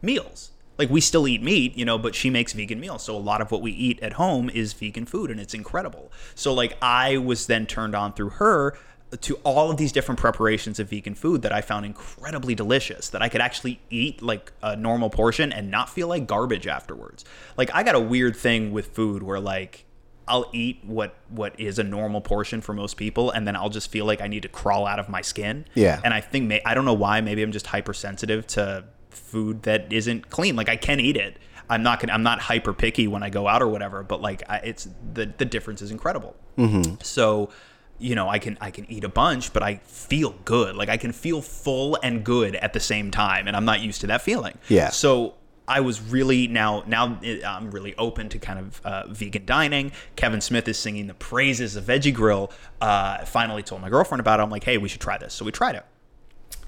meals. 0.00 0.52
Like 0.78 0.88
we 0.88 1.00
still 1.00 1.26
eat 1.26 1.42
meat, 1.42 1.76
you 1.76 1.84
know, 1.84 1.98
but 1.98 2.14
she 2.14 2.30
makes 2.30 2.52
vegan 2.52 2.80
meals. 2.80 3.02
So 3.02 3.16
a 3.16 3.18
lot 3.18 3.40
of 3.40 3.50
what 3.50 3.60
we 3.60 3.72
eat 3.72 4.00
at 4.00 4.14
home 4.14 4.48
is 4.48 4.72
vegan 4.72 5.06
food 5.06 5.30
and 5.30 5.40
it's 5.40 5.54
incredible. 5.54 6.12
So 6.36 6.54
like 6.54 6.76
I 6.80 7.16
was 7.18 7.48
then 7.48 7.66
turned 7.66 7.96
on 7.96 8.12
through 8.12 8.30
her 8.30 8.78
to 9.20 9.34
all 9.44 9.70
of 9.70 9.76
these 9.76 9.92
different 9.92 10.20
preparations 10.20 10.78
of 10.78 10.88
vegan 10.88 11.16
food 11.16 11.42
that 11.42 11.52
I 11.52 11.60
found 11.60 11.84
incredibly 11.84 12.54
delicious 12.54 13.08
that 13.10 13.22
I 13.22 13.28
could 13.28 13.40
actually 13.40 13.80
eat 13.90 14.22
like 14.22 14.52
a 14.62 14.76
normal 14.76 15.10
portion 15.10 15.52
and 15.52 15.70
not 15.70 15.90
feel 15.90 16.06
like 16.06 16.28
garbage 16.28 16.68
afterwards. 16.68 17.24
Like 17.56 17.74
I 17.74 17.82
got 17.82 17.96
a 17.96 18.00
weird 18.00 18.36
thing 18.36 18.72
with 18.72 18.94
food 18.94 19.22
where 19.24 19.40
like 19.40 19.84
I'll 20.32 20.48
eat 20.54 20.80
what 20.82 21.14
what 21.28 21.60
is 21.60 21.78
a 21.78 21.84
normal 21.84 22.22
portion 22.22 22.62
for 22.62 22.72
most 22.72 22.96
people, 22.96 23.30
and 23.30 23.46
then 23.46 23.54
I'll 23.54 23.68
just 23.68 23.90
feel 23.90 24.06
like 24.06 24.22
I 24.22 24.28
need 24.28 24.44
to 24.44 24.48
crawl 24.48 24.86
out 24.86 24.98
of 24.98 25.10
my 25.10 25.20
skin. 25.20 25.66
Yeah. 25.74 26.00
And 26.02 26.14
I 26.14 26.22
think 26.22 26.46
may, 26.46 26.62
I 26.64 26.72
don't 26.72 26.86
know 26.86 26.94
why. 26.94 27.20
Maybe 27.20 27.42
I'm 27.42 27.52
just 27.52 27.66
hypersensitive 27.66 28.46
to 28.48 28.84
food 29.10 29.64
that 29.64 29.92
isn't 29.92 30.30
clean. 30.30 30.56
Like 30.56 30.70
I 30.70 30.76
can 30.76 31.00
eat 31.00 31.18
it. 31.18 31.36
I'm 31.68 31.82
not 31.82 32.00
gonna. 32.00 32.14
I'm 32.14 32.22
not 32.22 32.40
hyper 32.40 32.72
picky 32.72 33.06
when 33.06 33.22
I 33.22 33.28
go 33.28 33.46
out 33.46 33.60
or 33.60 33.68
whatever. 33.68 34.02
But 34.02 34.22
like 34.22 34.42
I, 34.48 34.56
it's 34.58 34.88
the 35.12 35.30
the 35.36 35.44
difference 35.44 35.82
is 35.82 35.90
incredible. 35.90 36.34
Mm-hmm. 36.56 36.94
So. 37.02 37.50
You 37.98 38.16
know, 38.16 38.28
I 38.28 38.40
can 38.40 38.58
I 38.60 38.72
can 38.72 38.90
eat 38.90 39.04
a 39.04 39.08
bunch, 39.08 39.52
but 39.52 39.62
I 39.62 39.76
feel 39.84 40.34
good. 40.44 40.74
Like 40.74 40.88
I 40.88 40.96
can 40.96 41.12
feel 41.12 41.40
full 41.40 41.96
and 42.02 42.24
good 42.24 42.56
at 42.56 42.72
the 42.72 42.80
same 42.80 43.12
time, 43.12 43.46
and 43.46 43.56
I'm 43.56 43.64
not 43.64 43.80
used 43.80 44.00
to 44.00 44.08
that 44.08 44.22
feeling. 44.22 44.58
Yeah. 44.68 44.88
So 44.88 45.34
I 45.68 45.80
was 45.80 46.00
really 46.00 46.48
now 46.48 46.82
now 46.86 47.18
I'm 47.46 47.70
really 47.70 47.94
open 47.96 48.28
to 48.30 48.38
kind 48.38 48.58
of 48.58 48.80
uh, 48.84 49.06
vegan 49.08 49.46
dining. 49.46 49.92
Kevin 50.16 50.40
Smith 50.40 50.66
is 50.68 50.78
singing 50.78 51.06
the 51.06 51.14
praises 51.14 51.76
of 51.76 51.84
Veggie 51.84 52.14
Grill. 52.14 52.50
Uh, 52.80 53.24
finally 53.24 53.62
told 53.62 53.80
my 53.80 53.88
girlfriend 53.88 54.20
about 54.20 54.40
it. 54.40 54.42
I'm 54.42 54.50
like, 54.50 54.64
hey, 54.64 54.78
we 54.78 54.88
should 54.88 55.00
try 55.00 55.18
this. 55.18 55.34
So 55.34 55.44
we 55.44 55.52
tried 55.52 55.76
it 55.76 55.84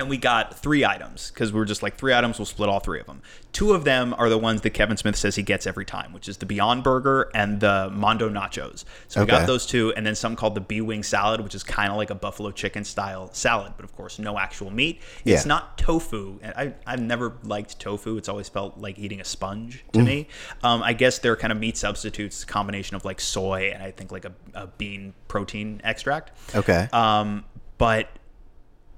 and 0.00 0.08
we 0.08 0.16
got 0.16 0.58
three 0.58 0.84
items 0.84 1.30
because 1.30 1.52
we 1.52 1.58
were 1.58 1.64
just 1.64 1.82
like 1.82 1.96
three 1.96 2.12
items 2.12 2.38
we'll 2.38 2.46
split 2.46 2.68
all 2.68 2.80
three 2.80 2.98
of 2.98 3.06
them. 3.06 3.22
Two 3.52 3.72
of 3.72 3.84
them 3.84 4.12
are 4.18 4.28
the 4.28 4.36
ones 4.38 4.62
that 4.62 4.70
kevin 4.70 4.96
smith 4.96 5.14
says 5.14 5.36
he 5.36 5.42
gets 5.42 5.66
every 5.66 5.84
time 5.84 6.12
which 6.12 6.28
is 6.28 6.38
the 6.38 6.46
beyond 6.46 6.82
burger 6.82 7.30
and 7.34 7.60
the 7.60 7.90
mondo 7.92 8.28
nachos. 8.28 8.84
So 9.08 9.20
we 9.20 9.24
Okay. 9.24 9.30
got 9.38 9.46
those 9.46 9.66
two 9.66 9.92
and 9.96 10.04
then 10.04 10.14
something 10.16 10.36
called 10.36 10.54
the 10.56 10.60
b-wing 10.60 11.02
salad 11.04 11.40
which 11.40 11.54
is 11.54 11.62
kind 11.62 11.90
of 11.90 11.96
like 11.96 12.10
a 12.10 12.14
buffalo 12.16 12.50
chicken 12.50 12.82
style 12.84 13.30
salad 13.32 13.74
but 13.76 13.84
of 13.84 13.94
course 13.94 14.18
no 14.18 14.38
actual 14.38 14.70
meat. 14.70 15.00
It's 15.24 15.44
Yeah. 15.44 15.48
not 15.48 15.78
tofu 15.78 16.40
I, 16.44 16.74
i've 16.86 17.00
never 17.00 17.34
liked 17.44 17.78
tofu. 17.78 18.16
It's 18.16 18.28
always 18.28 18.48
felt 18.48 18.78
like 18.78 18.98
eating 18.98 19.20
a 19.20 19.24
sponge 19.24 19.84
to 19.92 20.02
me. 20.02 20.26
Um, 20.64 20.82
i 20.82 20.92
guess 20.92 21.18
they're 21.18 21.36
kind 21.36 21.52
of 21.52 21.58
meat 21.60 21.76
substitutes 21.76 22.42
a 22.42 22.46
combination 22.46 22.96
of 22.96 23.04
like 23.04 23.20
soy 23.20 23.70
and 23.72 23.82
i 23.82 23.90
think 23.92 24.10
like 24.10 24.24
a, 24.24 24.32
a 24.54 24.66
bean 24.66 25.14
protein 25.28 25.80
extract. 25.84 26.32
Okay. 26.54 26.88
um, 26.92 27.44
but 27.78 28.08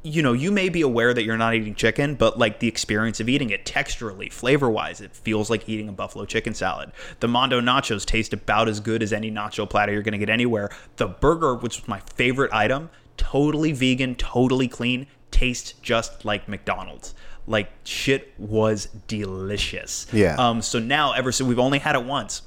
you 0.06 0.22
know, 0.22 0.32
you 0.32 0.52
may 0.52 0.68
be 0.68 0.82
aware 0.82 1.12
that 1.12 1.24
you're 1.24 1.36
not 1.36 1.54
eating 1.54 1.74
chicken, 1.74 2.14
but 2.14 2.38
like 2.38 2.60
the 2.60 2.68
experience 2.68 3.18
of 3.18 3.28
eating 3.28 3.50
it 3.50 3.64
texturally, 3.64 4.32
flavor 4.32 4.70
wise, 4.70 5.00
it 5.00 5.14
feels 5.14 5.50
like 5.50 5.68
eating 5.68 5.88
a 5.88 5.92
buffalo 5.92 6.24
chicken 6.24 6.54
salad. 6.54 6.92
The 7.18 7.26
Mondo 7.26 7.60
nachos 7.60 8.06
taste 8.06 8.32
about 8.32 8.68
as 8.68 8.78
good 8.78 9.02
as 9.02 9.12
any 9.12 9.32
nacho 9.32 9.68
platter 9.68 9.92
you're 9.92 10.02
going 10.02 10.12
to 10.12 10.18
get 10.18 10.30
anywhere. 10.30 10.70
The 10.96 11.08
burger, 11.08 11.56
which 11.56 11.80
was 11.80 11.88
my 11.88 12.00
favorite 12.14 12.52
item, 12.52 12.88
totally 13.16 13.72
vegan, 13.72 14.14
totally 14.14 14.68
clean, 14.68 15.08
tastes 15.32 15.72
just 15.82 16.24
like 16.24 16.48
McDonald's. 16.48 17.14
Like 17.48 17.70
shit 17.82 18.32
was 18.38 18.86
delicious. 19.08 20.06
Yeah. 20.12 20.36
Um. 20.38 20.62
So 20.62 20.78
now, 20.78 21.12
ever 21.12 21.30
since 21.32 21.46
we've 21.48 21.58
only 21.58 21.78
had 21.78 21.94
it 21.94 22.04
once. 22.04 22.42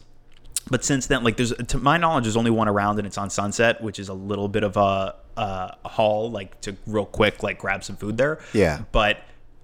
But 0.69 0.83
since 0.85 1.07
then, 1.07 1.23
like 1.23 1.37
there's 1.37 1.53
to 1.53 1.77
my 1.77 1.97
knowledge, 1.97 2.25
there's 2.25 2.37
only 2.37 2.51
one 2.51 2.67
around, 2.67 2.99
and 2.99 3.07
it's 3.07 3.17
on 3.17 3.29
Sunset, 3.29 3.81
which 3.81 3.97
is 3.97 4.09
a 4.09 4.13
little 4.13 4.47
bit 4.47 4.63
of 4.63 4.77
a, 4.77 5.15
a 5.39 5.89
haul, 5.89 6.31
like 6.31 6.59
to 6.61 6.75
real 6.85 7.05
quick, 7.05 7.43
like 7.43 7.59
grab 7.59 7.83
some 7.83 7.95
food 7.95 8.17
there. 8.17 8.39
Yeah. 8.53 8.83
But 8.91 9.19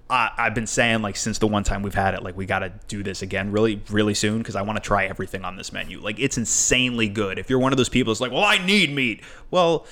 I, 0.10 0.32
I've 0.38 0.56
been 0.56 0.68
saying 0.68 1.02
like 1.02 1.16
since 1.16 1.40
the 1.40 1.48
one 1.48 1.64
time 1.64 1.82
we've 1.82 1.96
had 1.96 2.14
it, 2.14 2.24
like 2.24 2.38
we 2.38 2.46
got 2.46 2.60
to 2.60 2.72
do 2.88 3.04
this 3.04 3.22
again 3.22 3.52
really, 3.52 3.82
really 3.90 4.14
soon 4.14 4.40
because 4.40 4.56
I 4.56 4.62
want 4.62 4.78
to 4.78 4.84
try 4.84 5.06
everything 5.06 5.44
on 5.44 5.56
this 5.56 5.74
menu. 5.74 6.00
Like 6.00 6.20
it's 6.20 6.38
insanely 6.38 7.10
good. 7.10 7.40
If 7.40 7.50
you're 7.50 7.60
one 7.60 7.74
of 7.74 7.78
those 7.78 7.90
people, 7.90 8.14
that's 8.14 8.22
like, 8.22 8.32
well, 8.32 8.44
I 8.44 8.64
need 8.66 8.94
meat. 8.94 9.22
Well, 9.52 9.86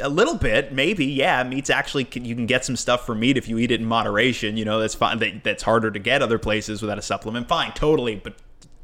a 0.00 0.08
little 0.10 0.34
bit 0.34 0.70
maybe 0.70 1.06
yeah 1.06 1.42
meat's 1.42 1.70
actually 1.70 2.06
you 2.12 2.34
can 2.34 2.44
get 2.44 2.62
some 2.62 2.76
stuff 2.76 3.06
for 3.06 3.14
meat 3.14 3.38
if 3.38 3.48
you 3.48 3.56
eat 3.56 3.70
it 3.70 3.80
in 3.80 3.86
moderation 3.86 4.58
you 4.58 4.66
know 4.66 4.78
that's 4.78 4.94
fine 4.94 5.18
that, 5.18 5.42
that's 5.42 5.62
harder 5.62 5.90
to 5.90 5.98
get 5.98 6.20
other 6.20 6.38
places 6.38 6.82
without 6.82 6.98
a 6.98 7.02
supplement 7.02 7.48
fine 7.48 7.72
totally 7.72 8.16
but 8.16 8.34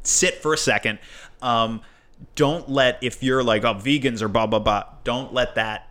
sit 0.02 0.36
for 0.36 0.54
a 0.54 0.56
second 0.56 0.98
um, 1.42 1.82
don't 2.34 2.68
let 2.68 2.98
if 3.02 3.22
you're 3.22 3.42
like 3.42 3.64
oh 3.64 3.74
vegans 3.74 4.22
or 4.22 4.28
blah 4.28 4.46
blah 4.46 4.58
blah 4.58 4.84
don't 5.04 5.32
let 5.32 5.54
that 5.54 5.88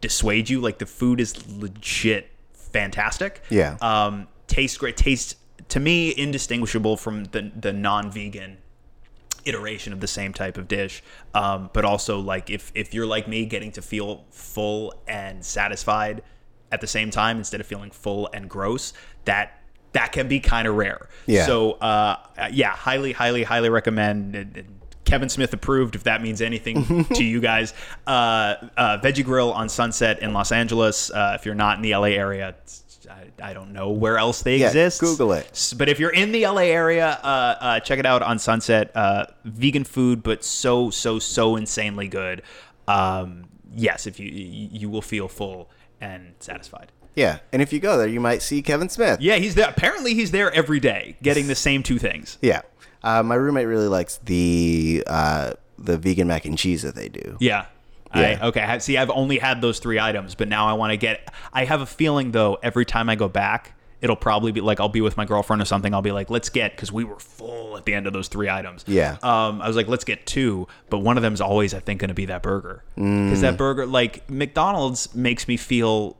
dissuade 0.00 0.48
you. 0.48 0.60
Like 0.60 0.78
the 0.78 0.86
food 0.86 1.20
is 1.20 1.46
legit 1.58 2.30
fantastic. 2.52 3.42
Yeah. 3.50 3.76
um, 3.80 4.28
tastes 4.46 4.76
great. 4.76 4.96
Tastes 4.96 5.36
to 5.68 5.80
me 5.80 6.16
indistinguishable 6.16 6.96
from 6.96 7.24
the 7.24 7.50
the 7.54 7.72
non-vegan 7.72 8.58
iteration 9.44 9.92
of 9.92 10.00
the 10.00 10.06
same 10.06 10.32
type 10.32 10.58
of 10.58 10.68
dish. 10.68 11.02
Um, 11.34 11.70
but 11.72 11.84
also 11.84 12.18
like 12.18 12.50
if 12.50 12.72
if 12.74 12.94
you're 12.94 13.06
like 13.06 13.28
me 13.28 13.46
getting 13.46 13.72
to 13.72 13.82
feel 13.82 14.24
full 14.30 14.94
and 15.06 15.44
satisfied 15.44 16.22
at 16.72 16.80
the 16.80 16.86
same 16.86 17.10
time 17.10 17.38
instead 17.38 17.60
of 17.60 17.66
feeling 17.66 17.90
full 17.90 18.28
and 18.32 18.48
gross 18.48 18.92
that 19.24 19.60
that 19.92 20.12
can 20.12 20.28
be 20.28 20.38
kind 20.38 20.68
of 20.68 20.76
rare. 20.76 21.08
Yeah. 21.26 21.46
so 21.46 21.72
uh, 21.72 22.16
yeah 22.52 22.70
highly 22.70 23.12
highly 23.12 23.42
highly 23.42 23.70
recommend 23.70 24.79
Kevin 25.10 25.28
Smith 25.28 25.52
approved, 25.52 25.94
if 25.96 26.04
that 26.04 26.22
means 26.22 26.40
anything 26.40 27.04
to 27.14 27.24
you 27.24 27.40
guys. 27.40 27.74
Uh, 28.06 28.54
uh, 28.76 28.98
Veggie 28.98 29.24
Grill 29.24 29.52
on 29.52 29.68
Sunset 29.68 30.20
in 30.20 30.32
Los 30.32 30.52
Angeles. 30.52 31.10
Uh, 31.10 31.36
if 31.38 31.44
you're 31.44 31.54
not 31.54 31.76
in 31.76 31.82
the 31.82 31.94
LA 31.94 32.06
area, 32.14 32.54
I, 33.10 33.50
I 33.50 33.52
don't 33.52 33.72
know 33.72 33.90
where 33.90 34.18
else 34.18 34.42
they 34.42 34.58
Yeah, 34.58 34.68
exist. 34.68 35.00
Google 35.00 35.32
it. 35.32 35.74
But 35.76 35.88
if 35.88 35.98
you're 35.98 36.12
in 36.12 36.30
the 36.32 36.46
LA 36.46 36.62
area, 36.62 37.18
uh, 37.22 37.26
uh, 37.60 37.80
check 37.80 37.98
it 37.98 38.06
out 38.06 38.22
on 38.22 38.38
Sunset. 38.38 38.94
Uh, 38.96 39.26
vegan 39.44 39.84
food, 39.84 40.22
but 40.22 40.44
so 40.44 40.90
so 40.90 41.18
so 41.18 41.56
insanely 41.56 42.06
good. 42.08 42.42
Um, 42.86 43.46
yes, 43.74 44.06
if 44.06 44.20
you 44.20 44.28
you 44.30 44.68
you 44.72 44.88
will 44.90 45.02
feel 45.02 45.28
full 45.28 45.70
and 46.00 46.34
satisfied. 46.40 46.92
yeah. 47.14 47.40
And 47.52 47.60
if 47.60 47.72
you 47.72 47.80
go 47.80 47.98
there, 47.98 48.06
you 48.06 48.20
might 48.20 48.42
see 48.42 48.62
Kevin 48.62 48.88
Smith. 48.88 49.20
Yeah, 49.20 49.36
he's 49.36 49.54
there. 49.54 49.68
Apparently, 49.68 50.14
he's 50.14 50.30
there 50.30 50.50
every 50.52 50.80
day, 50.80 51.16
getting 51.22 51.46
the 51.48 51.54
same 51.54 51.82
two 51.82 51.98
things. 51.98 52.38
Yeah. 52.40 52.62
Uh, 53.02 53.22
my 53.22 53.34
roommate 53.34 53.66
really 53.66 53.88
likes 53.88 54.18
the 54.24 55.02
uh, 55.06 55.52
the 55.78 55.96
vegan 55.98 56.28
mac 56.28 56.44
and 56.44 56.58
cheese 56.58 56.82
that 56.82 56.94
they 56.94 57.08
do. 57.08 57.36
Yeah. 57.40 57.66
Yeah. 58.14 58.38
I, 58.42 58.46
okay. 58.48 58.78
See, 58.80 58.96
I've 58.98 59.10
only 59.10 59.38
had 59.38 59.60
those 59.60 59.78
three 59.78 59.98
items, 60.00 60.34
but 60.34 60.48
now 60.48 60.66
I 60.66 60.72
want 60.72 60.90
to 60.92 60.96
get. 60.96 61.32
I 61.52 61.64
have 61.64 61.80
a 61.80 61.86
feeling 61.86 62.32
though, 62.32 62.58
every 62.62 62.84
time 62.84 63.08
I 63.08 63.14
go 63.14 63.28
back, 63.28 63.74
it'll 64.00 64.16
probably 64.16 64.50
be 64.50 64.60
like 64.60 64.80
I'll 64.80 64.88
be 64.88 65.00
with 65.00 65.16
my 65.16 65.24
girlfriend 65.24 65.62
or 65.62 65.64
something. 65.64 65.94
I'll 65.94 66.02
be 66.02 66.10
like, 66.10 66.28
let's 66.28 66.48
get 66.48 66.72
because 66.74 66.90
we 66.90 67.04
were 67.04 67.20
full 67.20 67.76
at 67.76 67.84
the 67.84 67.94
end 67.94 68.08
of 68.08 68.12
those 68.12 68.26
three 68.26 68.48
items. 68.50 68.84
Yeah. 68.88 69.16
Um, 69.22 69.62
I 69.62 69.68
was 69.68 69.76
like, 69.76 69.86
let's 69.86 70.02
get 70.04 70.26
two, 70.26 70.66
but 70.88 70.98
one 70.98 71.16
of 71.18 71.22
them's 71.22 71.40
always 71.40 71.72
I 71.72 71.78
think 71.78 72.00
going 72.00 72.08
to 72.08 72.14
be 72.14 72.24
that 72.26 72.42
burger 72.42 72.82
Mm. 72.98 73.26
because 73.28 73.42
that 73.42 73.56
burger, 73.56 73.86
like 73.86 74.28
McDonald's, 74.28 75.14
makes 75.14 75.46
me 75.46 75.56
feel 75.56 76.16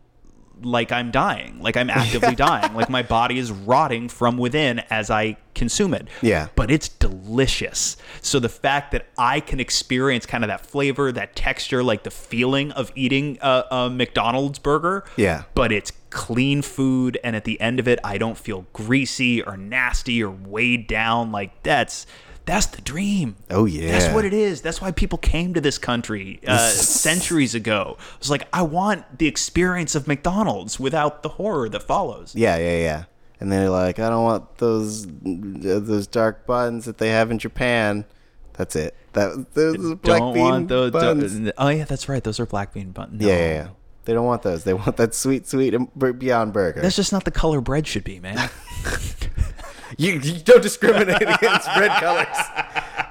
like 0.63 0.93
I'm 0.93 1.11
dying, 1.11 1.61
like 1.61 1.77
I'm 1.77 1.91
actively 1.91 2.35
dying, 2.35 2.75
like 2.75 2.89
my 2.89 3.03
body 3.03 3.39
is 3.39 3.51
rotting 3.51 4.09
from 4.09 4.39
within 4.39 4.81
as 4.91 5.11
I 5.11 5.37
consume 5.55 5.95
it. 5.95 6.09
Yeah. 6.23 6.49
But 6.57 6.71
it's 6.71 6.89
delicious. 6.89 7.97
So 8.23 8.41
the 8.41 8.49
fact 8.49 8.93
that 8.93 9.07
I 9.19 9.41
can 9.41 9.61
experience 9.61 10.27
kind 10.27 10.45
of 10.45 10.49
that 10.49 10.65
flavor, 10.67 11.13
that 11.13 11.37
texture, 11.37 11.83
like 11.83 12.03
the 12.03 12.11
feeling 12.11 12.73
of 12.73 12.93
eating 12.95 13.39
a, 13.41 13.65
a 13.71 13.91
McDonald's 13.91 14.59
burger. 14.59 15.05
Yeah. 15.17 15.45
But 15.55 15.73
it's 15.73 15.93
clean 16.11 16.63
food, 16.63 17.19
and 17.23 17.37
at 17.37 17.45
the 17.45 17.61
end 17.61 17.79
of 17.79 17.87
it, 17.89 17.99
I 18.03 18.19
don't 18.19 18.37
feel 18.37 18.67
greasy 18.73 19.43
or 19.43 19.57
nasty 19.57 20.23
or 20.23 20.31
weighed 20.31 20.87
down. 20.87 21.33
Like 21.33 21.63
that's. 21.63 22.07
That's 22.51 22.67
the 22.67 22.83
dream. 22.83 23.37
Oh, 23.49 23.65
yeah. 23.65 23.93
That's 23.93 24.13
what 24.13 24.25
it 24.25 24.33
is. 24.33 24.61
That's 24.61 24.81
why 24.81 24.91
people 24.91 25.19
came 25.19 25.55
to 25.55 25.61
this 25.61 25.79
country 25.79 26.41
uh, 26.45 26.59
centuries 26.71 27.55
ago. 27.55 27.97
It's 28.17 28.29
like, 28.29 28.49
I 28.53 28.63
want 28.63 29.19
the 29.19 29.29
experience 29.29 29.95
of 29.95 30.09
McDonald's 30.09 30.81
without 30.81 31.23
the 31.23 31.29
horror 31.29 31.69
that 31.69 31.85
follows. 31.85 32.35
Yeah, 32.35 32.57
yeah, 32.57 32.79
yeah. 32.79 33.05
And 33.39 33.53
they're 33.53 33.71
like, 33.71 34.01
I 34.01 34.11
don't 34.11 34.25
want 34.25 34.59
those 34.59 35.07
those 35.23 36.09
dark 36.09 36.45
buns 36.45 36.87
that 36.87 36.99
they 36.99 37.11
have 37.11 37.31
in 37.31 37.39
Japan. 37.39 38.05
That's 38.55 38.75
it. 38.75 38.97
That 39.13 39.55
those 39.55 39.95
black 39.95 40.19
don't 40.19 40.35
bean 40.35 40.43
want 40.43 40.69
those. 40.69 40.91
buns. 40.91 41.53
oh 41.57 41.69
yeah, 41.69 41.85
that's 41.85 42.09
right. 42.09 42.23
Those 42.23 42.41
are 42.41 42.47
black 42.47 42.75
bean 42.75 42.91
buns. 42.91 43.23
Yeah, 43.23 43.37
yeah, 43.37 43.49
yeah. 43.49 43.69
They 44.07 44.13
don't 44.13 44.27
want 44.27 44.43
those. 44.43 44.65
They 44.65 44.75
want 44.75 44.97
that 44.97 45.15
sweet, 45.15 45.47
sweet 45.47 45.73
Beyond 46.19 46.53
Burger. 46.53 46.81
That's 46.81 46.97
just 46.97 47.13
not 47.13 47.25
the 47.25 47.31
color 47.31 47.61
bread 47.61 47.87
should 47.87 48.05
be, 48.05 48.19
man. 48.19 48.51
you, 49.99 50.13
you 50.13 50.41
don't 50.41 50.63
discriminate 50.63 51.23
against 51.23 51.69
red 51.77 51.91
colors. 52.01 52.37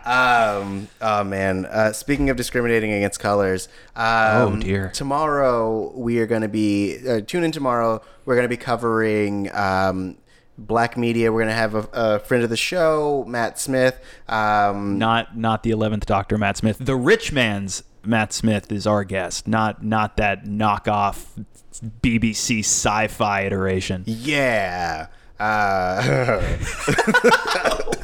Um, 0.05 0.87
oh 1.01 1.23
man. 1.23 1.65
Uh, 1.65 1.93
speaking 1.93 2.29
of 2.29 2.37
discriminating 2.37 2.91
against 2.91 3.19
colors, 3.19 3.67
um, 3.95 4.05
Oh, 4.05 4.55
dear. 4.59 4.89
Tomorrow 4.93 5.91
we 5.95 6.19
are 6.19 6.25
going 6.25 6.41
to 6.41 6.47
be 6.47 6.97
uh, 7.07 7.21
tune 7.21 7.43
in 7.43 7.51
tomorrow. 7.51 8.01
We're 8.25 8.35
going 8.35 8.45
to 8.45 8.49
be 8.49 8.57
covering 8.57 9.51
um, 9.53 10.17
black 10.57 10.97
media. 10.97 11.31
We're 11.31 11.39
going 11.41 11.49
to 11.49 11.53
have 11.53 11.75
a, 11.75 11.89
a 11.93 12.19
friend 12.19 12.43
of 12.43 12.49
the 12.49 12.57
show, 12.57 13.23
Matt 13.27 13.59
Smith. 13.59 13.99
Um, 14.27 14.97
not 14.97 15.37
not 15.37 15.63
the 15.63 15.71
eleventh 15.71 16.05
Doctor 16.05 16.37
Matt 16.37 16.57
Smith. 16.57 16.77
The 16.79 16.95
rich 16.95 17.31
man's 17.31 17.83
Matt 18.03 18.33
Smith 18.33 18.71
is 18.71 18.87
our 18.87 19.03
guest. 19.03 19.47
Not 19.47 19.83
not 19.83 20.17
that 20.17 20.45
knockoff 20.45 21.45
BBC 22.01 22.59
sci-fi 22.59 23.41
iteration. 23.41 24.03
Yeah. 24.07 25.07
Uh, 25.39 26.41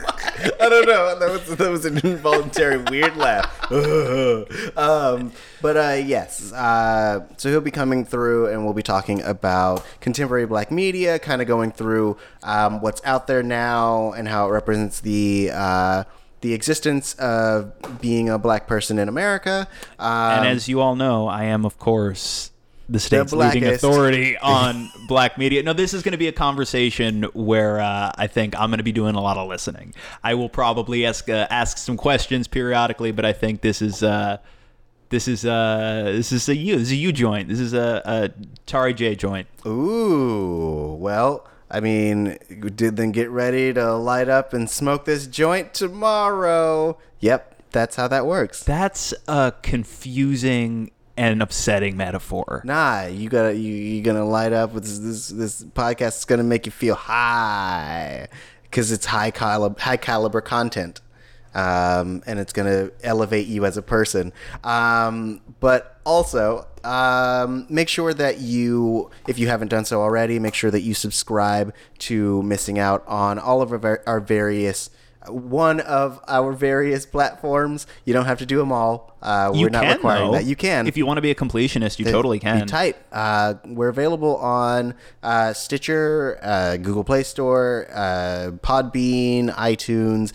I 0.59 0.69
don't 0.69 0.85
know. 0.85 1.19
That 1.19 1.31
was 1.31 1.57
that 1.57 1.69
was 1.69 1.85
an 1.85 1.97
involuntary 1.97 2.77
weird 2.77 3.15
laugh. 3.17 3.71
um, 4.77 5.31
but 5.61 5.77
uh, 5.77 6.01
yes, 6.05 6.53
uh, 6.53 7.25
so 7.37 7.49
he'll 7.49 7.61
be 7.61 7.71
coming 7.71 8.05
through, 8.05 8.47
and 8.47 8.63
we'll 8.63 8.73
be 8.73 8.83
talking 8.83 9.21
about 9.23 9.85
contemporary 10.01 10.45
Black 10.45 10.71
media, 10.71 11.19
kind 11.19 11.41
of 11.41 11.47
going 11.47 11.71
through 11.71 12.17
um, 12.43 12.81
what's 12.81 13.01
out 13.05 13.27
there 13.27 13.43
now 13.43 14.11
and 14.13 14.27
how 14.27 14.47
it 14.47 14.51
represents 14.51 15.01
the. 15.01 15.51
Uh, 15.53 16.03
the 16.41 16.53
existence 16.53 17.15
of 17.15 17.71
being 18.01 18.29
a 18.29 18.37
black 18.37 18.67
person 18.67 18.99
in 18.99 19.09
America, 19.09 19.67
um, 19.97 20.39
And 20.39 20.47
as 20.49 20.69
you 20.69 20.79
all 20.79 20.95
know, 20.95 21.27
I 21.27 21.45
am 21.45 21.65
of 21.65 21.79
course 21.79 22.51
the 22.87 22.99
state's 22.99 23.33
leading 23.33 23.65
authority 23.65 24.37
on 24.41 24.89
black 25.07 25.37
media. 25.37 25.63
No, 25.63 25.73
this 25.73 25.93
is 25.93 26.03
going 26.03 26.11
to 26.11 26.17
be 26.17 26.27
a 26.27 26.33
conversation 26.33 27.23
where 27.33 27.79
uh, 27.79 28.11
I 28.15 28.27
think 28.27 28.55
I'm 28.59 28.69
going 28.69 28.77
to 28.77 28.83
be 28.83 28.91
doing 28.91 29.15
a 29.15 29.21
lot 29.21 29.37
of 29.37 29.47
listening. 29.47 29.93
I 30.23 30.35
will 30.35 30.49
probably 30.49 31.05
ask 31.05 31.29
uh, 31.29 31.47
ask 31.49 31.77
some 31.77 31.97
questions 31.97 32.47
periodically, 32.47 33.11
but 33.11 33.25
I 33.25 33.33
think 33.33 33.61
this 33.61 33.81
is 33.81 34.03
uh, 34.03 34.37
this 35.09 35.27
is 35.27 35.45
uh, 35.45 36.03
this 36.05 36.31
is 36.31 36.47
a 36.49 36.55
you 36.55 36.77
this 36.77 36.87
is 36.87 36.91
a 36.91 36.95
you 36.95 37.11
joint. 37.11 37.49
This 37.49 37.59
is 37.59 37.73
a, 37.73 38.01
a 38.05 38.29
Tauri 38.67 38.95
Jay 38.95 39.15
joint. 39.15 39.47
Ooh, 39.65 40.95
well, 40.99 41.47
I 41.69 41.79
mean, 41.79 42.37
did 42.75 42.97
then 42.97 43.11
get 43.11 43.29
ready 43.29 43.73
to 43.73 43.95
light 43.95 44.29
up 44.29 44.53
and 44.53 44.69
smoke 44.69 45.05
this 45.05 45.27
joint 45.27 45.73
tomorrow. 45.73 46.97
Yep, 47.19 47.63
that's 47.71 47.95
how 47.95 48.07
that 48.07 48.25
works. 48.25 48.63
That's 48.63 49.13
a 49.27 49.53
confusing 49.61 50.91
an 51.17 51.41
upsetting 51.41 51.95
metaphor. 51.95 52.61
Nah, 52.65 53.05
you 53.05 53.29
gotta 53.29 53.55
you 53.55 53.73
you 53.73 54.01
gonna 54.01 54.25
light 54.25 54.53
up 54.53 54.73
with 54.73 54.83
this 54.83 54.99
this, 54.99 55.27
this 55.29 55.63
podcast 55.63 56.19
is 56.19 56.25
gonna 56.25 56.43
make 56.43 56.65
you 56.65 56.71
feel 56.71 56.95
high 56.95 58.27
because 58.63 58.91
it's 58.91 59.05
high 59.05 59.31
caliber 59.31 59.79
high 59.79 59.97
caliber 59.97 60.41
content, 60.41 61.01
um, 61.53 62.21
and 62.25 62.39
it's 62.39 62.53
gonna 62.53 62.91
elevate 63.03 63.47
you 63.47 63.65
as 63.65 63.77
a 63.77 63.81
person. 63.81 64.33
Um, 64.63 65.41
but 65.59 65.99
also, 66.05 66.67
um, 66.83 67.65
make 67.69 67.87
sure 67.87 68.13
that 68.13 68.39
you, 68.39 69.09
if 69.27 69.39
you 69.39 69.47
haven't 69.47 69.69
done 69.69 69.85
so 69.85 70.01
already, 70.01 70.37
make 70.37 70.53
sure 70.53 70.69
that 70.71 70.81
you 70.81 70.93
subscribe 70.93 71.73
to 71.99 72.43
Missing 72.43 72.77
Out 72.77 73.03
on 73.07 73.39
all 73.39 73.61
of 73.61 73.71
our, 73.71 74.03
our 74.05 74.19
various 74.19 74.89
one 75.27 75.79
of 75.79 76.19
our 76.27 76.51
various 76.51 77.05
platforms. 77.05 77.87
You 78.03 78.13
don't 78.13 78.25
have 78.25 78.37
to 78.39 78.45
do 78.45 78.57
them 78.57 78.71
all. 78.71 79.14
Uh, 79.25 79.51
You 79.55 79.63
we're 79.63 79.69
not 79.69 79.83
can, 79.85 79.95
requiring 79.97 80.25
though. 80.31 80.37
that. 80.37 80.45
You 80.45 80.55
can 80.55 80.85
If 80.87 80.97
you 80.97 81.05
want 81.05 81.17
to 81.17 81.21
be 81.21 81.31
a 81.31 81.35
completionist, 81.35 81.97
you 81.99 82.05
totally 82.05 82.37
can. 82.39 82.59
Be 82.61 82.65
tight. 82.67 82.95
Uh, 83.11 83.55
we're 83.65 83.89
available 83.89 84.35
on 84.37 84.93
uh, 85.23 85.51
Stitcher, 85.53 86.37
uh, 86.43 86.77
Google 86.77 87.03
Play 87.03 87.23
Store, 87.23 87.87
uh, 87.91 88.51
Podbean, 88.61 89.49
iTunes, 89.55 90.31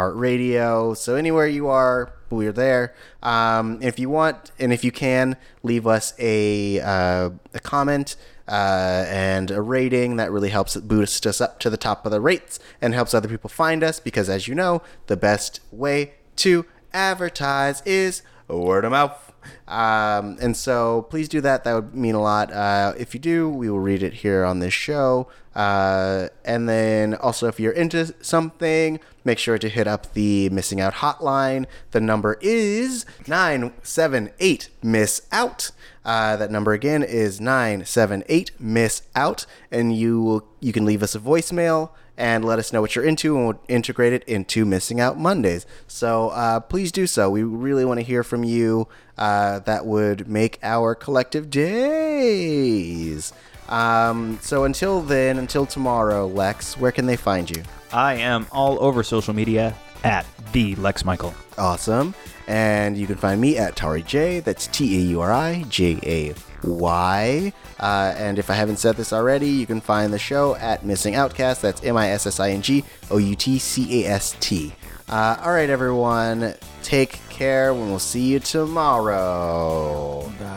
iHeartRadio. 0.00 0.96
So 0.96 1.14
anywhere 1.14 1.46
you 1.46 1.68
are, 1.68 2.12
we're 2.30 2.52
there. 2.52 2.94
Um, 3.22 3.78
if 3.82 3.98
you 3.98 4.10
want, 4.10 4.50
and 4.58 4.72
if 4.72 4.82
you 4.84 4.92
can, 4.92 5.36
leave 5.62 5.86
us 5.86 6.12
a 6.18 6.80
uh, 6.80 7.30
a 7.54 7.60
comment. 7.60 8.16
Uh, 8.48 9.04
and 9.08 9.50
a 9.50 9.60
rating 9.60 10.18
that 10.18 10.30
really 10.30 10.50
helps 10.50 10.76
boost 10.76 11.26
us 11.26 11.40
up 11.40 11.58
to 11.58 11.68
the 11.68 11.76
top 11.76 12.06
of 12.06 12.12
the 12.12 12.20
rates 12.20 12.60
and 12.80 12.94
helps 12.94 13.12
other 13.12 13.26
people 13.26 13.50
find 13.50 13.82
us 13.82 13.98
because, 13.98 14.28
as 14.28 14.46
you 14.46 14.54
know, 14.54 14.80
the 15.08 15.16
best 15.16 15.58
way 15.72 16.12
to 16.36 16.64
advertise 16.92 17.82
is 17.84 18.22
word 18.48 18.84
of 18.84 18.92
mouth. 18.92 19.32
Um, 19.68 20.36
and 20.40 20.56
so 20.56 21.06
please 21.10 21.28
do 21.28 21.40
that. 21.40 21.64
That 21.64 21.74
would 21.74 21.94
mean 21.94 22.14
a 22.14 22.22
lot. 22.22 22.52
Uh, 22.52 22.94
if 22.98 23.14
you 23.14 23.20
do, 23.20 23.48
we 23.48 23.70
will 23.70 23.80
read 23.80 24.02
it 24.02 24.14
here 24.14 24.44
on 24.44 24.58
this 24.58 24.74
show. 24.74 25.28
Uh, 25.56 26.28
and 26.44 26.68
then 26.68 27.14
also, 27.14 27.48
if 27.48 27.58
you're 27.58 27.72
into 27.72 28.14
something, 28.20 29.00
make 29.24 29.38
sure 29.38 29.56
to 29.56 29.70
hit 29.70 29.86
up 29.86 30.12
the 30.12 30.50
missing 30.50 30.82
out 30.82 30.94
hotline. 30.94 31.64
The 31.92 32.00
number 32.00 32.36
is 32.42 33.06
978 33.26 34.68
miss 34.82 35.26
out. 35.32 35.70
Uh, 36.04 36.36
that 36.36 36.50
number 36.50 36.74
again 36.74 37.02
is 37.02 37.40
978 37.40 38.50
miss 38.60 39.02
out. 39.14 39.46
And 39.70 39.96
you 39.96 40.22
will, 40.22 40.48
you 40.60 40.74
can 40.74 40.84
leave 40.84 41.02
us 41.02 41.14
a 41.14 41.18
voicemail 41.18 41.90
and 42.18 42.44
let 42.44 42.58
us 42.58 42.72
know 42.72 42.80
what 42.80 42.94
you're 42.94 43.04
into, 43.04 43.36
and 43.36 43.46
we'll 43.46 43.60
integrate 43.68 44.12
it 44.12 44.24
into 44.24 44.64
Missing 44.64 45.00
Out 45.00 45.18
Mondays. 45.18 45.66
So 45.86 46.30
uh, 46.30 46.60
please 46.60 46.90
do 46.90 47.06
so. 47.06 47.30
We 47.30 47.42
really 47.42 47.84
want 47.84 48.00
to 48.00 48.04
hear 48.04 48.22
from 48.22 48.44
you. 48.44 48.88
Uh, 49.18 49.60
that 49.60 49.86
would 49.86 50.28
make 50.28 50.58
our 50.62 50.94
collective 50.94 51.50
days. 51.50 53.32
Um, 53.68 54.38
so 54.42 54.64
until 54.64 55.00
then, 55.00 55.38
until 55.38 55.66
tomorrow, 55.66 56.26
Lex, 56.26 56.76
where 56.76 56.92
can 56.92 57.06
they 57.06 57.16
find 57.16 57.50
you? 57.50 57.62
I 57.92 58.14
am 58.14 58.46
all 58.52 58.82
over 58.82 59.02
social 59.02 59.34
media 59.34 59.74
at 60.04 60.26
the 60.52 60.74
Lex 60.76 61.04
Michael. 61.04 61.34
Awesome. 61.58 62.14
And 62.48 62.96
you 62.96 63.06
can 63.06 63.16
find 63.16 63.40
me 63.40 63.58
at 63.58 63.74
Tauri 63.74 64.04
Jay. 64.04 64.40
That's 64.40 64.68
T 64.68 64.96
A 64.96 65.00
U 65.00 65.20
R 65.20 65.32
I 65.32 65.64
J 65.68 65.98
A 66.04 66.34
Y. 66.66 67.52
Uh, 67.80 68.14
and 68.16 68.38
if 68.38 68.50
I 68.50 68.54
haven't 68.54 68.76
said 68.76 68.96
this 68.96 69.12
already, 69.12 69.48
you 69.48 69.66
can 69.66 69.80
find 69.80 70.12
the 70.12 70.18
show 70.18 70.54
at 70.56 70.84
Missing 70.84 71.16
Outcast. 71.16 71.60
That's 71.62 71.82
M 71.82 71.96
I 71.96 72.10
S 72.10 72.26
S 72.26 72.38
I 72.38 72.50
N 72.50 72.62
G 72.62 72.84
O 73.10 73.18
U 73.18 73.34
T 73.34 73.58
C 73.58 74.04
A 74.04 74.10
S 74.10 74.36
T. 74.38 74.72
Uh, 75.08 75.36
all 75.42 75.52
right, 75.52 75.70
everyone. 75.70 76.54
Take 76.82 77.20
care, 77.30 77.72
and 77.72 77.80
we'll 77.80 77.98
see 77.98 78.26
you 78.26 78.38
tomorrow. 78.40 80.32
Bye. 80.38 80.55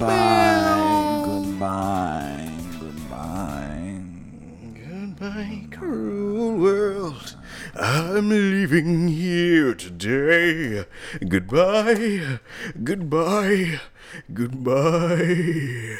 Meow. 0.00 1.24
Goodbye. 1.24 2.50
Goodbye. 2.80 4.00
Goodbye, 4.74 5.66
cruel 5.70 6.56
world. 6.56 7.36
I'm 7.78 8.30
leaving 8.30 9.08
here 9.08 9.74
today. 9.74 10.86
Goodbye, 11.28 12.40
goodbye, 12.82 13.80
goodbye. 14.32 15.98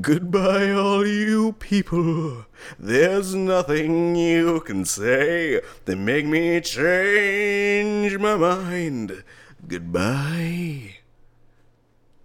Goodbye, 0.00 0.70
all 0.70 1.06
you 1.06 1.52
people. 1.52 2.46
There's 2.78 3.34
nothing 3.34 4.16
you 4.16 4.60
can 4.60 4.86
say 4.86 5.60
that 5.84 5.96
make 5.96 6.24
me 6.24 6.60
change 6.62 8.16
my 8.16 8.36
mind. 8.36 9.22
Goodbye. 9.68 10.99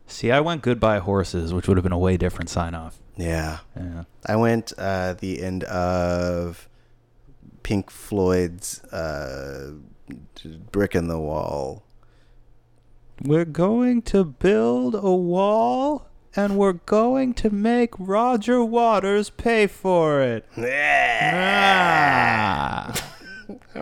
See, 0.07 0.31
I 0.31 0.39
went 0.39 0.61
goodbye 0.61 0.99
horses, 0.99 1.53
which 1.53 1.67
would 1.67 1.77
have 1.77 1.83
been 1.83 1.91
a 1.91 1.97
way 1.97 2.17
different 2.17 2.49
sign 2.49 2.75
off. 2.75 2.97
Yeah. 3.17 3.59
Yeah. 3.75 4.03
I 4.25 4.35
went 4.35 4.73
uh, 4.77 5.13
the 5.13 5.41
end 5.41 5.63
of 5.65 6.69
Pink 7.63 7.89
Floyd's 7.89 8.83
uh, 8.85 9.71
Brick 10.71 10.95
in 10.95 11.07
the 11.07 11.19
Wall. 11.19 11.83
We're 13.23 13.45
going 13.45 14.01
to 14.03 14.23
build 14.25 14.93
a 14.95 15.15
wall 15.15 16.07
and 16.35 16.57
we're 16.57 16.73
going 16.73 17.33
to 17.35 17.49
make 17.49 17.93
Roger 17.97 18.63
Waters 18.63 19.29
pay 19.29 19.67
for 19.67 20.21
it. 20.21 20.45
Yeah. 20.57 21.31
Ah. 22.93 23.11